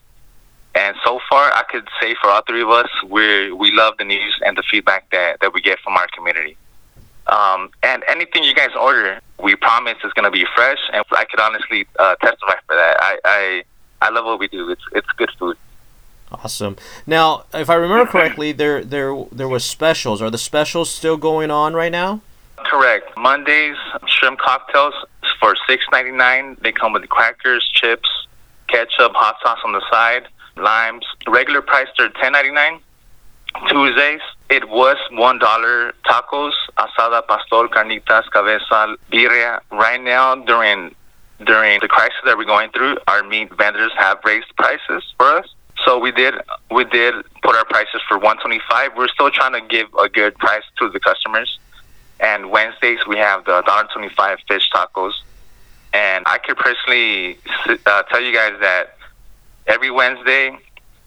And 0.75 0.95
so 1.03 1.19
far, 1.29 1.51
I 1.53 1.63
could 1.69 1.87
say 1.99 2.15
for 2.21 2.29
all 2.29 2.41
three 2.47 2.61
of 2.61 2.69
us, 2.69 2.89
we 3.07 3.51
we 3.51 3.71
love 3.71 3.95
the 3.97 4.05
news 4.05 4.39
and 4.45 4.57
the 4.57 4.63
feedback 4.69 5.09
that, 5.11 5.39
that 5.41 5.53
we 5.53 5.61
get 5.61 5.79
from 5.79 5.97
our 5.97 6.07
community. 6.15 6.56
Um, 7.29 7.69
and 7.83 8.03
anything 8.07 8.43
you 8.43 8.55
guys 8.55 8.69
order, 8.79 9.19
we 9.41 9.55
promise 9.55 9.97
is 10.03 10.13
going 10.13 10.25
to 10.25 10.31
be 10.31 10.45
fresh. 10.55 10.79
And 10.93 11.03
I 11.11 11.25
could 11.25 11.39
honestly 11.39 11.85
uh, 11.99 12.15
testify 12.15 12.55
for 12.65 12.75
that. 12.75 12.97
I, 12.99 13.19
I 13.25 13.63
I 14.01 14.09
love 14.09 14.25
what 14.25 14.39
we 14.39 14.47
do. 14.47 14.69
It's 14.69 14.81
it's 14.93 15.07
good 15.17 15.31
food. 15.37 15.57
Awesome. 16.31 16.75
Now, 17.05 17.45
if 17.53 17.69
I 17.69 17.75
remember 17.75 18.05
correctly, 18.09 18.51
there 18.51 18.83
there 18.83 19.25
there 19.31 19.47
was 19.47 19.63
specials. 19.63 20.21
Are 20.21 20.29
the 20.29 20.37
specials 20.37 20.89
still 20.89 21.17
going 21.17 21.51
on 21.51 21.73
right 21.73 21.91
now? 21.91 22.21
Correct. 22.57 23.15
Mondays, 23.17 23.77
shrimp 24.07 24.39
cocktails 24.39 24.93
for 25.39 25.55
six 25.67 25.85
ninety 25.91 26.11
nine. 26.11 26.57
They 26.61 26.71
come 26.71 26.93
with 26.93 27.07
crackers, 27.09 27.69
chips, 27.73 28.09
ketchup, 28.67 29.13
hot 29.15 29.37
sauce 29.41 29.59
on 29.63 29.73
the 29.73 29.83
side, 29.89 30.27
limes. 30.57 31.05
Regular 31.27 31.61
price 31.61 31.87
they're 31.97 32.09
ten 32.09 32.33
ninety 32.33 32.51
nine. 32.51 32.79
Tuesdays 33.69 34.21
it 34.49 34.69
was 34.69 34.97
one 35.11 35.39
dollar 35.39 35.93
tacos, 36.05 36.53
asada, 36.77 37.25
pastor, 37.27 37.67
carnitas, 37.67 38.23
cabeza, 38.31 38.95
birria. 39.11 39.59
Right 39.71 40.01
now 40.01 40.35
during 40.35 40.95
during 41.45 41.79
the 41.81 41.87
crisis 41.87 42.17
that 42.25 42.37
we're 42.37 42.45
going 42.45 42.71
through, 42.71 42.97
our 43.07 43.23
meat 43.23 43.53
vendors 43.53 43.91
have 43.97 44.19
raised 44.23 44.55
prices 44.55 45.03
for 45.17 45.25
us. 45.37 45.53
So 45.85 45.99
we 45.99 46.11
did 46.11 46.35
we 46.71 46.85
did 46.85 47.15
put 47.43 47.55
our 47.55 47.65
prices 47.65 48.01
for 48.07 48.17
125. 48.17 48.91
We're 48.95 49.09
still 49.09 49.31
trying 49.31 49.53
to 49.53 49.61
give 49.67 49.93
a 49.95 50.07
good 50.07 50.35
price 50.37 50.63
to 50.79 50.89
the 50.89 50.99
customers. 50.99 51.59
And 52.19 52.49
Wednesdays 52.49 52.99
we 53.05 53.17
have 53.17 53.45
the 53.45 53.61
$1.25 53.63 54.37
fish 54.47 54.69
tacos. 54.73 55.13
And 55.93 56.23
I 56.25 56.37
could 56.37 56.57
personally 56.57 57.37
uh, 57.85 58.03
tell 58.03 58.21
you 58.21 58.33
guys 58.33 58.53
that 58.61 58.97
every 59.67 59.91
Wednesday, 59.91 60.49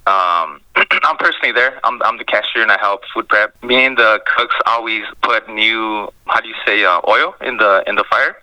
um, 0.07 0.61
I'm 1.05 1.17
personally 1.17 1.53
there. 1.53 1.81
I'm, 1.85 2.03
I'm 2.03 2.19
the 2.19 2.25
cashier 2.25 2.63
and 2.63 2.73
I 2.73 2.79
help 2.79 3.03
food 3.13 3.29
prep. 3.29 3.63
Me 3.63 3.85
and 3.85 3.97
the 3.97 4.21
cooks 4.37 4.55
always 4.67 5.05
put 5.23 5.49
new, 5.49 6.09
how 6.27 6.41
do 6.41 6.49
you 6.49 6.55
say, 6.67 6.85
uh, 6.85 7.01
oil 7.09 7.35
in 7.41 7.57
the 7.59 7.83
in 7.87 7.97
the 7.97 8.05
fire. 8.05 8.37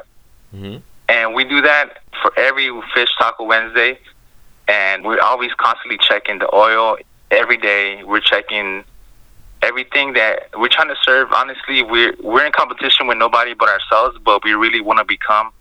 Mm-hmm. 0.53 0.77
And 1.09 1.33
we 1.33 1.43
do 1.43 1.61
that 1.61 1.99
for 2.21 2.37
every 2.37 2.69
fish 2.93 3.09
taco 3.19 3.43
Wednesday. 3.45 3.99
And 4.67 5.05
we're 5.05 5.21
always 5.21 5.51
constantly 5.53 5.97
checking 5.97 6.39
the 6.39 6.53
oil 6.53 6.97
every 7.31 7.57
day. 7.57 8.03
We're 8.03 8.19
checking 8.19 8.83
everything 9.61 10.13
that 10.13 10.49
we're 10.57 10.69
trying 10.69 10.89
to 10.89 10.97
serve. 11.01 11.31
Honestly, 11.33 11.83
we're 11.83 12.13
we're 12.21 12.45
in 12.45 12.51
competition 12.51 13.07
with 13.07 13.17
nobody 13.17 13.53
but 13.53 13.69
ourselves, 13.69 14.17
but 14.23 14.43
we 14.43 14.53
really 14.53 14.81
want 14.81 14.99
to 14.99 15.05
become. 15.05 15.51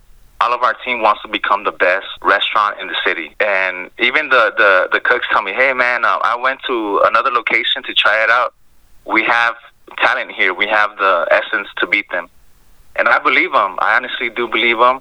All 0.40 0.52
of 0.52 0.62
our 0.62 0.74
team 0.84 1.00
wants 1.00 1.22
to 1.22 1.28
become 1.28 1.64
the 1.64 1.72
best 1.72 2.06
restaurant 2.22 2.78
in 2.78 2.88
the 2.88 2.96
city, 3.04 3.34
and 3.40 3.90
even 3.98 4.28
the 4.28 4.52
the, 4.56 4.88
the 4.92 5.00
cooks 5.00 5.26
tell 5.32 5.42
me, 5.42 5.52
"Hey, 5.52 5.72
man, 5.72 6.04
uh, 6.04 6.18
I 6.22 6.36
went 6.36 6.60
to 6.66 7.00
another 7.04 7.30
location 7.30 7.82
to 7.84 7.94
try 7.94 8.22
it 8.22 8.30
out, 8.30 8.54
we 9.06 9.22
have 9.24 9.54
talent 9.98 10.32
here. 10.32 10.52
We 10.52 10.66
have 10.66 10.96
the 10.98 11.26
essence 11.30 11.68
to 11.78 11.86
beat 11.86 12.08
them, 12.10 12.28
and 12.96 13.08
I 13.08 13.18
believe 13.18 13.52
them. 13.52 13.76
I 13.78 13.96
honestly 13.96 14.30
do 14.30 14.48
believe 14.48 14.78
them. 14.78 15.00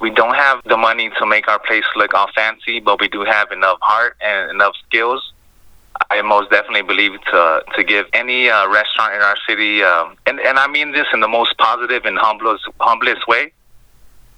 We 0.00 0.10
don't 0.10 0.34
have 0.34 0.62
the 0.64 0.76
money 0.76 1.10
to 1.18 1.26
make 1.26 1.46
our 1.46 1.60
place 1.60 1.84
look 1.94 2.12
all 2.14 2.28
fancy, 2.34 2.80
but 2.80 3.00
we 3.00 3.08
do 3.08 3.22
have 3.22 3.52
enough 3.52 3.78
heart 3.80 4.16
and 4.20 4.50
enough 4.50 4.74
skills. 4.86 5.32
I 6.10 6.20
most 6.22 6.50
definitely 6.50 6.82
believe 6.82 7.12
to 7.30 7.62
to 7.76 7.84
give 7.84 8.06
any 8.12 8.48
uh, 8.48 8.68
restaurant 8.68 9.14
in 9.14 9.20
our 9.20 9.36
city, 9.46 9.82
um, 9.82 10.16
and 10.26 10.40
and 10.40 10.58
I 10.58 10.66
mean 10.66 10.92
this 10.92 11.06
in 11.12 11.20
the 11.20 11.28
most 11.28 11.56
positive 11.58 12.04
and 12.04 12.18
humblest 12.18 12.64
humblest 12.80 13.28
way, 13.28 13.52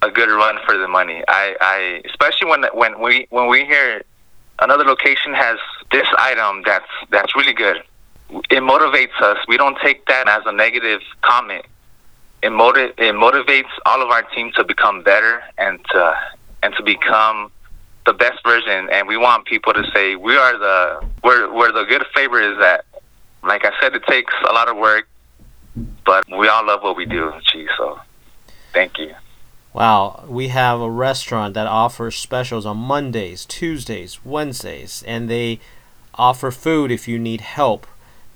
a 0.05 0.11
good 0.11 0.29
run 0.29 0.57
for 0.65 0.77
the 0.77 0.87
money. 0.87 1.23
I, 1.27 1.55
I 1.59 2.01
especially 2.05 2.47
when 2.49 2.63
when 2.73 3.01
we 3.01 3.27
when 3.29 3.47
we 3.47 3.65
hear 3.65 4.03
another 4.59 4.83
location 4.83 5.33
has 5.33 5.57
this 5.91 6.07
item 6.17 6.63
that's 6.65 6.85
that's 7.09 7.35
really 7.35 7.53
good. 7.53 7.77
It 8.49 8.61
motivates 8.61 9.19
us. 9.21 9.37
We 9.47 9.57
don't 9.57 9.77
take 9.83 10.05
that 10.07 10.27
as 10.27 10.43
a 10.45 10.51
negative 10.51 11.01
comment. 11.21 11.65
It 12.41 12.51
motiv- 12.51 12.93
it 12.97 13.15
motivates 13.15 13.73
all 13.85 14.01
of 14.01 14.09
our 14.09 14.23
team 14.23 14.51
to 14.55 14.63
become 14.63 15.03
better 15.03 15.41
and 15.57 15.79
to 15.91 16.13
and 16.63 16.73
to 16.75 16.83
become 16.83 17.51
the 18.05 18.13
best 18.13 18.43
version. 18.43 18.89
And 18.91 19.07
we 19.07 19.17
want 19.17 19.45
people 19.45 19.73
to 19.73 19.83
say 19.93 20.15
we 20.15 20.35
are 20.37 20.57
the 20.57 21.05
where 21.21 21.51
where 21.51 21.71
the 21.71 21.83
good 21.83 22.05
favor 22.13 22.39
is 22.41 22.57
at. 22.59 22.85
Like 23.43 23.65
I 23.65 23.71
said, 23.79 23.95
it 23.95 24.03
takes 24.07 24.33
a 24.49 24.53
lot 24.53 24.67
of 24.69 24.77
work, 24.77 25.07
but 26.03 26.25
we 26.27 26.47
all 26.47 26.65
love 26.65 26.81
what 26.81 26.97
we 26.97 27.05
do. 27.05 27.31
Gee, 27.51 27.67
so 27.77 27.99
thank 28.73 28.97
you. 28.97 29.13
Wow, 29.79 30.23
we 30.29 30.47
have 30.47 30.79
a 30.79 30.89
restaurant 30.89 31.53
that 31.55 31.67
offers 31.67 32.15
specials 32.15 32.65
on 32.65 32.77
Mondays, 32.77 33.43
Tuesdays, 33.43 34.23
Wednesdays, 34.23 35.03
and 35.05 35.29
they 35.29 35.59
offer 36.13 36.49
food 36.49 36.91
if 36.91 37.09
you 37.09 37.19
need 37.19 37.41
help. 37.41 37.85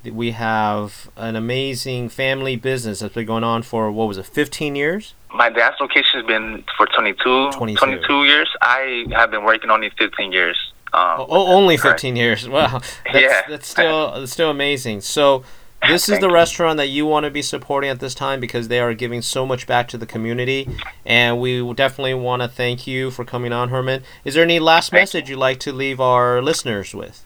We 0.03 0.31
have 0.31 1.09
an 1.15 1.37
amazing 1.37 2.09
family 2.09 2.57
business 2.57 2.99
that's 2.99 3.13
been 3.13 3.25
going 3.25 3.45
on 3.45 3.63
for 3.63 3.89
what 3.89 4.09
was 4.09 4.17
it, 4.17 4.25
15 4.25 4.75
years? 4.75 5.13
My 5.33 5.49
dad's 5.49 5.77
location 5.79 6.19
has 6.19 6.25
been 6.27 6.65
for 6.75 6.85
22, 6.87 7.51
22. 7.53 7.77
22 7.77 8.25
years. 8.25 8.49
I 8.61 9.05
have 9.11 9.31
been 9.31 9.45
working 9.45 9.69
only 9.69 9.91
15 9.97 10.33
years. 10.33 10.57
Um, 10.91 11.21
Oh, 11.29 11.53
only 11.55 11.75
Right. 11.77 11.91
15 11.93 12.17
years. 12.17 12.49
Wow, 12.49 12.81
that's, 13.05 13.15
Yeah. 13.15 13.41
that's 13.47 13.67
still 13.69 14.11
that's 14.19 14.33
still 14.33 14.49
amazing. 14.49 14.99
So, 15.01 15.45
this 15.89 16.09
is 16.09 16.19
the 16.19 16.29
restaurant 16.29 16.77
that 16.77 16.87
you 16.87 17.05
want 17.05 17.25
to 17.25 17.29
be 17.29 17.41
supporting 17.41 17.89
at 17.89 17.99
this 17.99 18.13
time 18.13 18.39
because 18.39 18.67
they 18.67 18.79
are 18.79 18.93
giving 18.93 19.21
so 19.21 19.45
much 19.45 19.67
back 19.67 19.87
to 19.89 19.97
the 19.97 20.05
community, 20.05 20.69
and 21.05 21.39
we 21.39 21.73
definitely 21.73 22.13
want 22.13 22.41
to 22.41 22.47
thank 22.47 22.87
you 22.87 23.11
for 23.11 23.25
coming 23.25 23.51
on, 23.51 23.69
Herman. 23.69 24.03
Is 24.23 24.35
there 24.35 24.43
any 24.43 24.59
last 24.59 24.91
Thank 24.91 25.01
message 25.01 25.29
you'd 25.29 25.39
like 25.39 25.59
to 25.61 25.73
leave 25.73 25.99
our 25.99 26.41
listeners 26.41 26.93
with? 26.93 27.23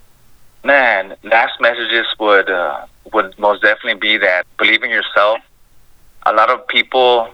Man, 0.64 1.16
last 1.24 1.60
messages 1.60 2.08
would 2.20 2.50
uh, 2.50 2.86
would 3.12 3.38
most 3.38 3.62
definitely 3.62 4.00
be 4.00 4.18
that 4.18 4.46
believe 4.58 4.84
in 4.84 4.90
yourself. 4.90 5.40
A 6.26 6.34
lot 6.34 6.50
of 6.50 6.66
people, 6.68 7.34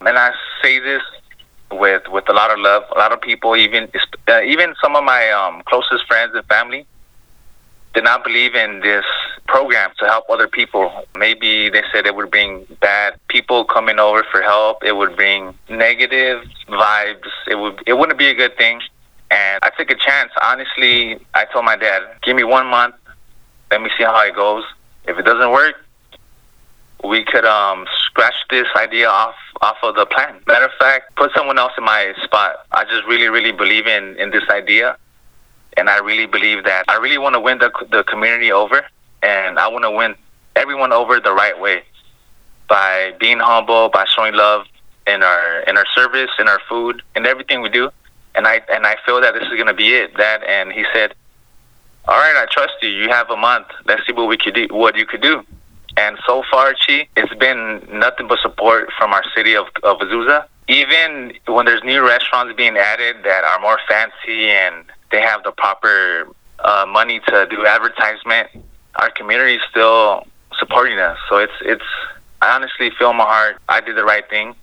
and 0.00 0.18
I 0.18 0.32
say 0.62 0.80
this 0.80 1.02
with 1.70 2.08
with 2.08 2.28
a 2.28 2.32
lot 2.32 2.50
of 2.50 2.58
love. 2.58 2.84
A 2.94 2.98
lot 2.98 3.12
of 3.12 3.20
people, 3.20 3.56
even 3.56 3.88
uh, 4.28 4.42
even 4.42 4.74
some 4.82 4.96
of 4.96 5.04
my 5.04 5.30
um, 5.30 5.62
closest 5.66 6.06
friends 6.06 6.34
and 6.34 6.44
family, 6.46 6.86
did 7.96 8.04
not 8.04 8.22
believe 8.22 8.54
in 8.54 8.80
this 8.80 9.06
program 9.48 9.90
to 9.98 10.04
help 10.04 10.26
other 10.28 10.46
people. 10.46 11.06
Maybe 11.16 11.70
they 11.70 11.82
said 11.90 12.06
it 12.06 12.14
would 12.14 12.30
bring 12.30 12.66
bad 12.82 13.14
people 13.28 13.64
coming 13.64 13.98
over 13.98 14.22
for 14.30 14.42
help. 14.42 14.84
It 14.84 14.94
would 14.94 15.16
bring 15.16 15.54
negative 15.70 16.44
vibes. 16.68 17.30
It 17.48 17.54
would 17.54 17.82
it 17.86 17.94
wouldn't 17.94 18.18
be 18.18 18.26
a 18.26 18.34
good 18.34 18.54
thing. 18.58 18.82
And 19.30 19.58
I 19.62 19.70
took 19.78 19.90
a 19.90 19.94
chance. 19.94 20.30
Honestly, 20.42 21.18
I 21.32 21.46
told 21.46 21.64
my 21.64 21.76
dad, 21.76 22.02
"Give 22.22 22.36
me 22.36 22.44
one 22.44 22.66
month. 22.66 22.96
Let 23.70 23.80
me 23.80 23.88
see 23.96 24.04
how 24.04 24.20
it 24.20 24.36
goes. 24.36 24.64
If 25.08 25.18
it 25.18 25.22
doesn't 25.22 25.50
work, 25.50 25.76
we 27.02 27.24
could 27.24 27.46
um 27.46 27.86
scratch 28.04 28.38
this 28.50 28.68
idea 28.76 29.08
off 29.08 29.36
off 29.62 29.78
of 29.82 29.94
the 29.94 30.04
plan. 30.04 30.34
Matter 30.46 30.66
of 30.66 30.74
fact, 30.78 31.16
put 31.16 31.30
someone 31.34 31.58
else 31.58 31.72
in 31.78 31.84
my 31.84 32.12
spot. 32.22 32.66
I 32.72 32.84
just 32.84 33.04
really, 33.08 33.28
really 33.28 33.52
believe 33.52 33.86
in 33.86 34.16
in 34.18 34.32
this 34.32 34.44
idea, 34.50 34.98
and 35.76 35.88
I 35.90 35.98
really 35.98 36.26
believe 36.26 36.64
that 36.64 36.84
I 36.88 36.96
really 36.96 37.18
want 37.18 37.34
to 37.34 37.40
win 37.40 37.58
the 37.58 37.70
the 37.90 38.04
community 38.04 38.52
over, 38.52 38.84
and 39.22 39.58
I 39.58 39.68
want 39.68 39.84
to 39.84 39.90
win 39.90 40.14
everyone 40.54 40.92
over 40.92 41.20
the 41.20 41.32
right 41.32 41.58
way 41.60 41.82
by 42.68 43.12
being 43.20 43.38
humble, 43.38 43.88
by 43.90 44.04
showing 44.14 44.34
love 44.34 44.66
in 45.06 45.22
our 45.22 45.60
in 45.60 45.76
our 45.76 45.86
service, 45.94 46.30
in 46.38 46.48
our 46.48 46.60
food, 46.68 47.02
in 47.14 47.26
everything 47.26 47.60
we 47.62 47.68
do. 47.68 47.90
And 48.34 48.46
I 48.46 48.60
and 48.70 48.86
I 48.86 48.96
feel 49.04 49.20
that 49.20 49.34
this 49.34 49.44
is 49.44 49.56
gonna 49.56 49.74
be 49.74 49.94
it. 49.94 50.16
That 50.16 50.42
and 50.44 50.72
he 50.72 50.84
said, 50.92 51.14
"All 52.08 52.16
right, 52.16 52.36
I 52.36 52.46
trust 52.50 52.74
you. 52.82 52.88
You 52.88 53.08
have 53.08 53.30
a 53.30 53.36
month. 53.36 53.66
Let's 53.86 54.06
see 54.06 54.12
what 54.12 54.28
we 54.28 54.36
could 54.36 54.54
do. 54.54 54.66
What 54.70 54.96
you 54.96 55.06
could 55.06 55.22
do." 55.22 55.44
And 55.96 56.18
so 56.26 56.42
far, 56.50 56.74
Chi, 56.74 57.08
it's 57.16 57.34
been 57.36 57.86
nothing 57.90 58.28
but 58.28 58.38
support 58.40 58.92
from 58.98 59.14
our 59.14 59.24
city 59.34 59.56
of, 59.56 59.66
of 59.82 59.98
Azusa. 59.98 60.46
Even 60.68 61.32
when 61.46 61.64
there's 61.64 61.82
new 61.84 62.06
restaurants 62.06 62.54
being 62.54 62.76
added 62.76 63.16
that 63.24 63.44
are 63.44 63.58
more 63.60 63.78
fancy 63.88 64.50
and 64.50 64.84
they 65.10 65.20
have 65.20 65.42
the 65.44 65.52
proper 65.52 66.28
uh, 66.60 66.86
money 66.88 67.20
to 67.28 67.46
do 67.50 67.66
advertisement, 67.66 68.48
our 68.96 69.10
community 69.10 69.56
is 69.56 69.62
still 69.70 70.26
supporting 70.58 70.98
us. 70.98 71.18
So 71.28 71.38
it's 71.38 71.52
it's. 71.60 71.84
I 72.42 72.54
honestly 72.54 72.90
feel 72.98 73.10
in 73.10 73.16
my 73.16 73.24
heart 73.24 73.56
I 73.68 73.80
did 73.80 73.96
the 73.96 74.04
right 74.04 74.28
thing. 74.28 74.54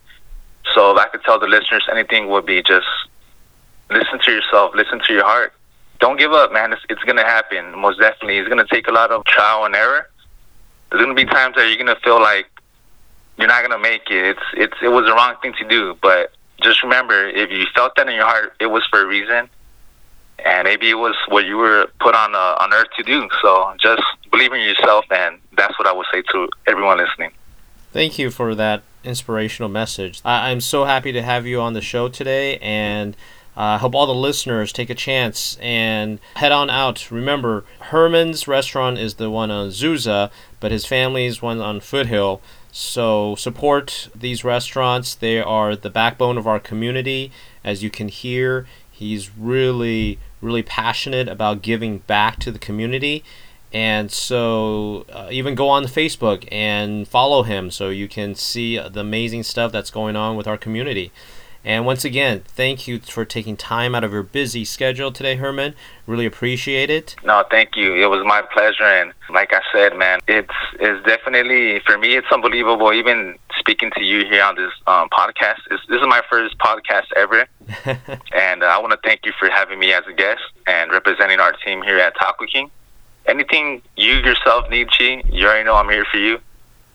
So 0.73 0.91
if 0.91 0.97
I 0.97 1.07
could 1.07 1.23
tell 1.23 1.39
the 1.39 1.47
listeners 1.47 1.85
anything 1.91 2.29
would 2.29 2.45
be 2.45 2.61
just 2.61 2.87
listen 3.89 4.19
to 4.23 4.31
yourself, 4.31 4.73
listen 4.75 5.01
to 5.07 5.13
your 5.13 5.25
heart. 5.25 5.53
Don't 5.99 6.17
give 6.17 6.31
up, 6.31 6.51
man. 6.51 6.73
It's, 6.73 6.81
it's 6.89 7.03
gonna 7.03 7.23
happen. 7.23 7.77
Most 7.77 7.99
definitely, 7.99 8.37
it's 8.37 8.49
gonna 8.49 8.67
take 8.69 8.87
a 8.87 8.91
lot 8.91 9.11
of 9.11 9.25
trial 9.25 9.65
and 9.65 9.75
error. 9.75 10.09
There's 10.89 11.01
gonna 11.01 11.15
be 11.15 11.25
times 11.25 11.55
that 11.55 11.67
you're 11.67 11.77
gonna 11.77 11.99
feel 12.03 12.21
like 12.21 12.47
you're 13.37 13.47
not 13.47 13.63
gonna 13.63 13.81
make 13.81 14.09
it. 14.09 14.25
It's 14.25 14.47
it's 14.53 14.77
it 14.81 14.89
was 14.89 15.05
the 15.05 15.13
wrong 15.13 15.35
thing 15.41 15.53
to 15.59 15.67
do. 15.67 15.97
But 16.01 16.31
just 16.61 16.83
remember, 16.83 17.27
if 17.29 17.49
you 17.51 17.65
felt 17.75 17.95
that 17.95 18.07
in 18.07 18.15
your 18.15 18.25
heart, 18.25 18.53
it 18.59 18.67
was 18.67 18.83
for 18.89 19.01
a 19.01 19.05
reason, 19.05 19.49
and 20.45 20.65
maybe 20.65 20.89
it 20.89 20.95
was 20.97 21.15
what 21.29 21.45
you 21.45 21.57
were 21.57 21.87
put 21.99 22.15
on 22.15 22.35
uh, 22.35 22.57
on 22.59 22.73
earth 22.73 22.87
to 22.97 23.03
do. 23.03 23.27
So 23.41 23.73
just 23.81 24.03
believe 24.31 24.53
in 24.53 24.61
yourself, 24.61 25.05
and 25.11 25.39
that's 25.57 25.77
what 25.79 25.87
I 25.87 25.93
would 25.93 26.05
say 26.11 26.21
to 26.33 26.49
everyone 26.67 26.97
listening. 26.97 27.31
Thank 27.91 28.17
you 28.17 28.31
for 28.31 28.55
that 28.55 28.83
inspirational 29.03 29.69
message. 29.69 30.21
I- 30.25 30.49
I'm 30.49 30.61
so 30.61 30.85
happy 30.85 31.11
to 31.11 31.21
have 31.21 31.45
you 31.45 31.61
on 31.61 31.73
the 31.73 31.81
show 31.81 32.09
today, 32.09 32.57
and 32.57 33.15
I 33.55 33.77
hope 33.77 33.93
all 33.93 34.07
the 34.07 34.15
listeners 34.15 34.73
take 34.73 34.89
a 34.89 34.95
chance 34.95 35.57
and 35.61 36.19
head 36.37 36.51
on 36.51 36.71
out. 36.71 37.11
Remember, 37.11 37.65
Herman's 37.81 38.47
restaurant 38.47 38.97
is 38.97 39.15
the 39.15 39.29
one 39.29 39.51
on 39.51 39.69
Azusa, 39.69 40.31
but 40.59 40.71
his 40.71 40.85
family's 40.87 41.41
one 41.41 41.59
on 41.61 41.79
Foothill. 41.79 42.41
So 42.71 43.35
support 43.35 44.09
these 44.15 44.43
restaurants. 44.43 45.13
They 45.13 45.39
are 45.39 45.75
the 45.75 45.91
backbone 45.91 46.39
of 46.39 46.47
our 46.47 46.59
community. 46.59 47.31
As 47.63 47.83
you 47.83 47.91
can 47.91 48.07
hear, 48.07 48.65
he's 48.89 49.29
really, 49.37 50.17
really 50.43 50.63
passionate 50.63 51.27
about 51.27 51.61
giving 51.61 51.99
back 51.99 52.39
to 52.39 52.51
the 52.51 52.59
community. 52.59 53.23
And 53.71 54.11
so, 54.11 55.05
uh, 55.11 55.29
even 55.31 55.55
go 55.55 55.67
on 55.69 55.85
Facebook 55.85 56.47
and 56.51 57.07
follow 57.07 57.41
him 57.41 57.71
so 57.71 57.89
you 57.89 58.07
can 58.07 58.35
see 58.35 58.77
the 58.77 58.99
amazing 58.99 59.43
stuff 59.43 59.71
that's 59.71 59.89
going 59.89 60.15
on 60.15 60.37
with 60.37 60.47
our 60.47 60.57
community. 60.57 61.11
And 61.65 61.85
once 61.85 62.03
again, 62.03 62.43
thank 62.45 62.87
you 62.87 62.99
for 62.99 63.23
taking 63.23 63.55
time 63.55 63.95
out 63.95 64.03
of 64.03 64.11
your 64.11 64.23
busy 64.23 64.65
schedule 64.65 65.13
today, 65.13 65.35
Herman. 65.35 65.75
Really 66.05 66.25
appreciate 66.25 66.89
it. 66.89 67.15
No, 67.23 67.43
thank 67.49 67.77
you. 67.77 67.95
It 67.95 68.09
was 68.09 68.25
my 68.25 68.41
pleasure, 68.41 68.83
and 68.83 69.13
like 69.29 69.53
I 69.53 69.61
said, 69.71 69.95
man, 69.97 70.19
it's 70.27 70.53
it's 70.79 71.05
definitely 71.05 71.79
for 71.85 71.97
me. 71.97 72.15
It's 72.15 72.27
unbelievable. 72.31 72.91
Even 72.91 73.37
speaking 73.63 73.91
to 73.95 74.03
you 74.03 74.25
here 74.25 74.43
on 74.43 74.55
this 74.55 74.71
um, 74.87 75.07
podcast, 75.09 75.59
it's, 75.71 75.81
this 75.87 76.01
is 76.01 76.07
my 76.07 76.21
first 76.29 76.57
podcast 76.57 77.05
ever, 77.15 77.47
and 78.35 78.61
uh, 78.61 78.65
I 78.65 78.77
want 78.79 78.91
to 78.91 78.99
thank 79.01 79.25
you 79.25 79.31
for 79.39 79.49
having 79.49 79.79
me 79.79 79.93
as 79.93 80.03
a 80.05 80.11
guest 80.11 80.41
and 80.67 80.91
representing 80.91 81.39
our 81.39 81.53
team 81.53 81.81
here 81.81 81.97
at 81.97 82.13
Taco 82.17 82.45
King. 82.45 82.69
Anything 83.25 83.81
you 83.95 84.15
yourself 84.15 84.69
need, 84.69 84.89
Chi, 84.91 85.23
you 85.31 85.47
already 85.47 85.63
know 85.63 85.75
I'm 85.75 85.89
here 85.89 86.05
for 86.11 86.17
you. 86.17 86.39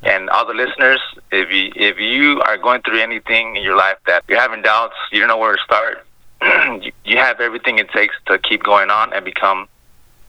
And 0.02 0.28
all 0.28 0.46
the 0.46 0.52
listeners, 0.52 1.00
if 1.32 1.50
you 1.50 1.72
if 1.74 1.98
you 1.98 2.40
are 2.42 2.58
going 2.58 2.82
through 2.82 3.00
anything 3.00 3.56
in 3.56 3.62
your 3.62 3.76
life 3.76 3.96
that 4.06 4.24
you're 4.28 4.38
having 4.38 4.60
doubts, 4.60 4.94
you 5.10 5.20
don't 5.20 5.28
know 5.28 5.38
where 5.38 5.56
to 5.56 5.62
start, 5.64 6.06
you, 6.82 6.92
you 7.04 7.16
have 7.16 7.40
everything 7.40 7.78
it 7.78 7.88
takes 7.90 8.14
to 8.26 8.38
keep 8.38 8.62
going 8.62 8.90
on 8.90 9.14
and 9.14 9.24
become 9.24 9.68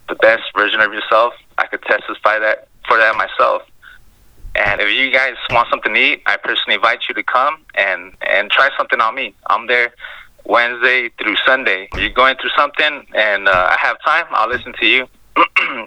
the 0.07 0.15
best 0.15 0.43
version 0.55 0.79
of 0.79 0.93
yourself. 0.93 1.33
I 1.57 1.67
could 1.67 1.83
testify 1.83 2.39
that 2.39 2.69
for 2.87 2.97
that 2.97 3.15
myself. 3.17 3.63
And 4.55 4.81
if 4.81 4.89
you 4.91 5.11
guys 5.11 5.35
want 5.51 5.69
something 5.69 5.93
to 5.93 5.99
eat, 5.99 6.21
I 6.25 6.37
personally 6.37 6.75
invite 6.75 6.99
you 7.07 7.15
to 7.15 7.23
come 7.23 7.65
and 7.75 8.13
and 8.27 8.49
try 8.51 8.69
something 8.77 8.99
on 8.99 9.15
me. 9.15 9.35
I'm 9.49 9.67
there 9.67 9.93
Wednesday 10.45 11.09
through 11.21 11.35
Sunday. 11.45 11.89
If 11.95 12.01
you're 12.01 12.09
going 12.13 12.35
through 12.41 12.51
something 12.57 13.05
and 13.15 13.47
uh, 13.47 13.67
I 13.69 13.77
have 13.79 13.97
time, 14.03 14.25
I'll 14.31 14.49
listen 14.49 14.73
to 14.79 14.85
you. 14.85 15.07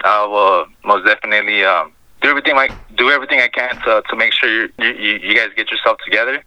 I 0.05 0.27
will 0.27 0.67
most 0.85 1.07
definitely 1.07 1.65
um, 1.65 1.93
do 2.23 2.31
everything 2.31 2.57
I 2.57 2.71
do 2.97 3.11
everything 3.11 3.41
I 3.41 3.49
can 3.49 3.77
to 3.85 4.03
to 4.09 4.17
make 4.17 4.33
sure 4.33 4.49
you 4.49 4.69
you, 4.79 5.19
you 5.23 5.35
guys 5.35 5.49
get 5.57 5.71
yourself 5.71 5.99
together 6.05 6.43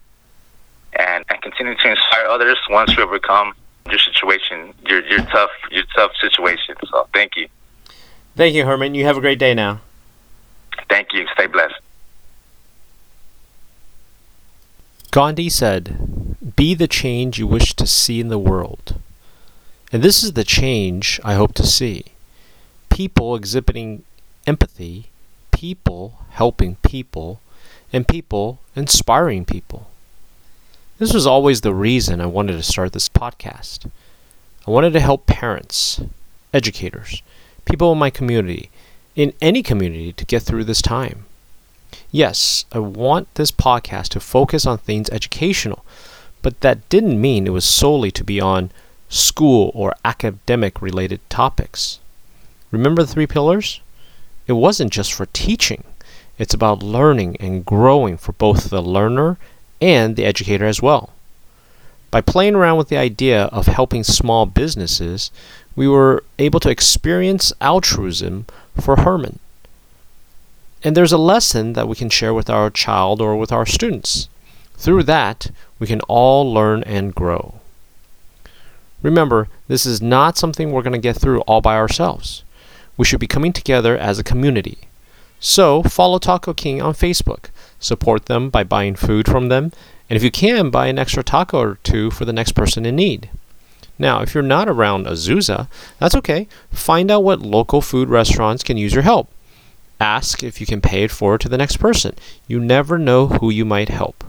and 0.98 1.24
and 1.28 1.42
continue 1.42 1.74
to 1.76 1.90
inspire 1.90 2.26
others 2.26 2.58
once 2.70 2.96
you 2.96 3.04
overcome 3.04 3.52
your 3.90 3.98
situation, 3.98 4.74
your 4.88 5.04
your 5.06 5.20
tough 5.32 5.50
your 5.70 5.84
tough 5.94 6.12
situation. 6.20 6.76
So 6.90 7.08
thank 7.12 7.32
you. 7.36 7.48
Thank 8.36 8.54
you, 8.54 8.64
Herman. 8.64 8.94
You 8.94 9.04
have 9.04 9.16
a 9.16 9.20
great 9.20 9.38
day 9.38 9.54
now. 9.54 9.80
Thank 10.88 10.88
Thank 10.88 11.12
you. 11.12 11.26
Stay 11.34 11.46
blessed. 11.46 11.74
Gandhi 15.16 15.48
said, 15.48 16.36
Be 16.56 16.74
the 16.74 16.86
change 16.86 17.38
you 17.38 17.46
wish 17.46 17.72
to 17.76 17.86
see 17.86 18.20
in 18.20 18.28
the 18.28 18.38
world. 18.38 18.96
And 19.90 20.02
this 20.02 20.22
is 20.22 20.34
the 20.34 20.44
change 20.44 21.18
I 21.24 21.32
hope 21.32 21.54
to 21.54 21.66
see. 21.66 22.04
People 22.90 23.34
exhibiting 23.34 24.02
empathy, 24.46 25.06
people 25.52 26.18
helping 26.32 26.76
people, 26.82 27.40
and 27.94 28.06
people 28.06 28.58
inspiring 28.74 29.46
people. 29.46 29.88
This 30.98 31.14
was 31.14 31.26
always 31.26 31.62
the 31.62 31.72
reason 31.72 32.20
I 32.20 32.26
wanted 32.26 32.52
to 32.52 32.62
start 32.62 32.92
this 32.92 33.08
podcast. 33.08 33.90
I 34.66 34.70
wanted 34.70 34.92
to 34.92 35.00
help 35.00 35.24
parents, 35.24 35.98
educators, 36.52 37.22
people 37.64 37.90
in 37.90 37.96
my 37.96 38.10
community, 38.10 38.68
in 39.14 39.32
any 39.40 39.62
community 39.62 40.12
to 40.12 40.26
get 40.26 40.42
through 40.42 40.64
this 40.64 40.82
time. 40.82 41.24
Yes, 42.12 42.64
I 42.72 42.78
want 42.78 43.34
this 43.34 43.50
podcast 43.50 44.08
to 44.10 44.20
focus 44.20 44.64
on 44.64 44.78
things 44.78 45.10
educational, 45.10 45.84
but 46.40 46.60
that 46.60 46.88
didn't 46.88 47.20
mean 47.20 47.46
it 47.46 47.52
was 47.52 47.64
solely 47.64 48.10
to 48.12 48.24
be 48.24 48.40
on 48.40 48.70
school 49.08 49.70
or 49.74 49.94
academic 50.04 50.80
related 50.80 51.20
topics. 51.28 51.98
Remember 52.70 53.02
the 53.02 53.12
three 53.12 53.26
pillars? 53.26 53.80
It 54.46 54.52
wasn't 54.52 54.92
just 54.92 55.12
for 55.12 55.26
teaching, 55.26 55.82
it's 56.38 56.54
about 56.54 56.82
learning 56.82 57.36
and 57.40 57.64
growing 57.64 58.16
for 58.16 58.32
both 58.32 58.70
the 58.70 58.82
learner 58.82 59.38
and 59.80 60.16
the 60.16 60.24
educator 60.24 60.66
as 60.66 60.82
well. 60.82 61.10
By 62.10 62.20
playing 62.20 62.54
around 62.54 62.78
with 62.78 62.88
the 62.88 62.96
idea 62.96 63.44
of 63.46 63.66
helping 63.66 64.04
small 64.04 64.46
businesses, 64.46 65.30
we 65.74 65.88
were 65.88 66.22
able 66.38 66.60
to 66.60 66.70
experience 66.70 67.52
altruism 67.60 68.46
for 68.80 68.96
Herman. 68.96 69.40
And 70.82 70.96
there's 70.96 71.12
a 71.12 71.18
lesson 71.18 71.72
that 71.72 71.88
we 71.88 71.96
can 71.96 72.10
share 72.10 72.34
with 72.34 72.50
our 72.50 72.70
child 72.70 73.20
or 73.20 73.36
with 73.36 73.52
our 73.52 73.66
students. 73.66 74.28
Through 74.76 75.04
that, 75.04 75.50
we 75.78 75.86
can 75.86 76.00
all 76.02 76.52
learn 76.52 76.82
and 76.84 77.14
grow. 77.14 77.60
Remember, 79.02 79.48
this 79.68 79.86
is 79.86 80.02
not 80.02 80.36
something 80.36 80.70
we're 80.70 80.82
going 80.82 80.92
to 80.92 80.98
get 80.98 81.16
through 81.16 81.40
all 81.42 81.60
by 81.60 81.76
ourselves. 81.76 82.42
We 82.96 83.04
should 83.04 83.20
be 83.20 83.26
coming 83.26 83.52
together 83.52 83.96
as 83.96 84.18
a 84.18 84.24
community. 84.24 84.78
So, 85.38 85.82
follow 85.82 86.18
Taco 86.18 86.54
King 86.54 86.80
on 86.80 86.94
Facebook. 86.94 87.50
Support 87.78 88.26
them 88.26 88.48
by 88.48 88.64
buying 88.64 88.94
food 88.94 89.26
from 89.26 89.48
them, 89.48 89.72
and 90.08 90.16
if 90.16 90.22
you 90.22 90.30
can, 90.30 90.70
buy 90.70 90.86
an 90.86 90.98
extra 90.98 91.22
taco 91.22 91.58
or 91.58 91.78
two 91.82 92.10
for 92.10 92.24
the 92.24 92.32
next 92.32 92.52
person 92.52 92.86
in 92.86 92.96
need. 92.96 93.28
Now, 93.98 94.22
if 94.22 94.34
you're 94.34 94.42
not 94.42 94.68
around 94.68 95.06
Azusa, 95.06 95.68
that's 95.98 96.14
okay. 96.16 96.48
Find 96.70 97.10
out 97.10 97.24
what 97.24 97.40
local 97.40 97.80
food 97.80 98.08
restaurants 98.08 98.62
can 98.62 98.76
use 98.76 98.94
your 98.94 99.02
help. 99.02 99.28
Ask 100.00 100.42
if 100.42 100.60
you 100.60 100.66
can 100.66 100.80
pay 100.80 101.04
it 101.04 101.10
forward 101.10 101.40
to 101.42 101.48
the 101.48 101.58
next 101.58 101.78
person. 101.78 102.14
You 102.46 102.60
never 102.60 102.98
know 102.98 103.28
who 103.28 103.50
you 103.50 103.64
might 103.64 103.88
help. 103.88 104.24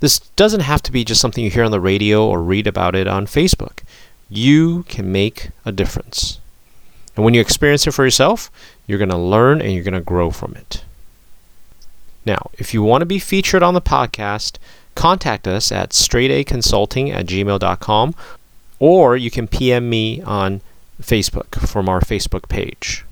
This 0.00 0.18
doesn't 0.18 0.60
have 0.60 0.82
to 0.82 0.92
be 0.92 1.04
just 1.04 1.20
something 1.20 1.44
you 1.44 1.50
hear 1.50 1.64
on 1.64 1.70
the 1.70 1.80
radio 1.80 2.26
or 2.26 2.42
read 2.42 2.66
about 2.66 2.94
it 2.94 3.06
on 3.06 3.26
Facebook. 3.26 3.80
You 4.28 4.82
can 4.84 5.12
make 5.12 5.50
a 5.64 5.72
difference. 5.72 6.40
And 7.16 7.24
when 7.24 7.34
you 7.34 7.40
experience 7.40 7.86
it 7.86 7.92
for 7.92 8.04
yourself, 8.04 8.50
you're 8.86 8.98
going 8.98 9.10
to 9.10 9.16
learn 9.16 9.62
and 9.62 9.72
you're 9.72 9.84
going 9.84 9.94
to 9.94 10.00
grow 10.00 10.30
from 10.30 10.54
it. 10.56 10.84
Now, 12.26 12.50
if 12.54 12.74
you 12.74 12.82
want 12.82 13.02
to 13.02 13.06
be 13.06 13.18
featured 13.18 13.62
on 13.62 13.74
the 13.74 13.80
podcast, 13.80 14.56
contact 14.94 15.46
us 15.46 15.70
at 15.70 15.90
straightaconsulting 15.90 17.12
at 17.12 17.26
gmail.com 17.26 18.14
or 18.78 19.16
you 19.16 19.30
can 19.30 19.46
PM 19.46 19.88
me 19.88 20.22
on 20.22 20.60
Facebook 21.00 21.66
from 21.68 21.88
our 21.88 22.00
Facebook 22.00 22.48
page. 22.48 23.03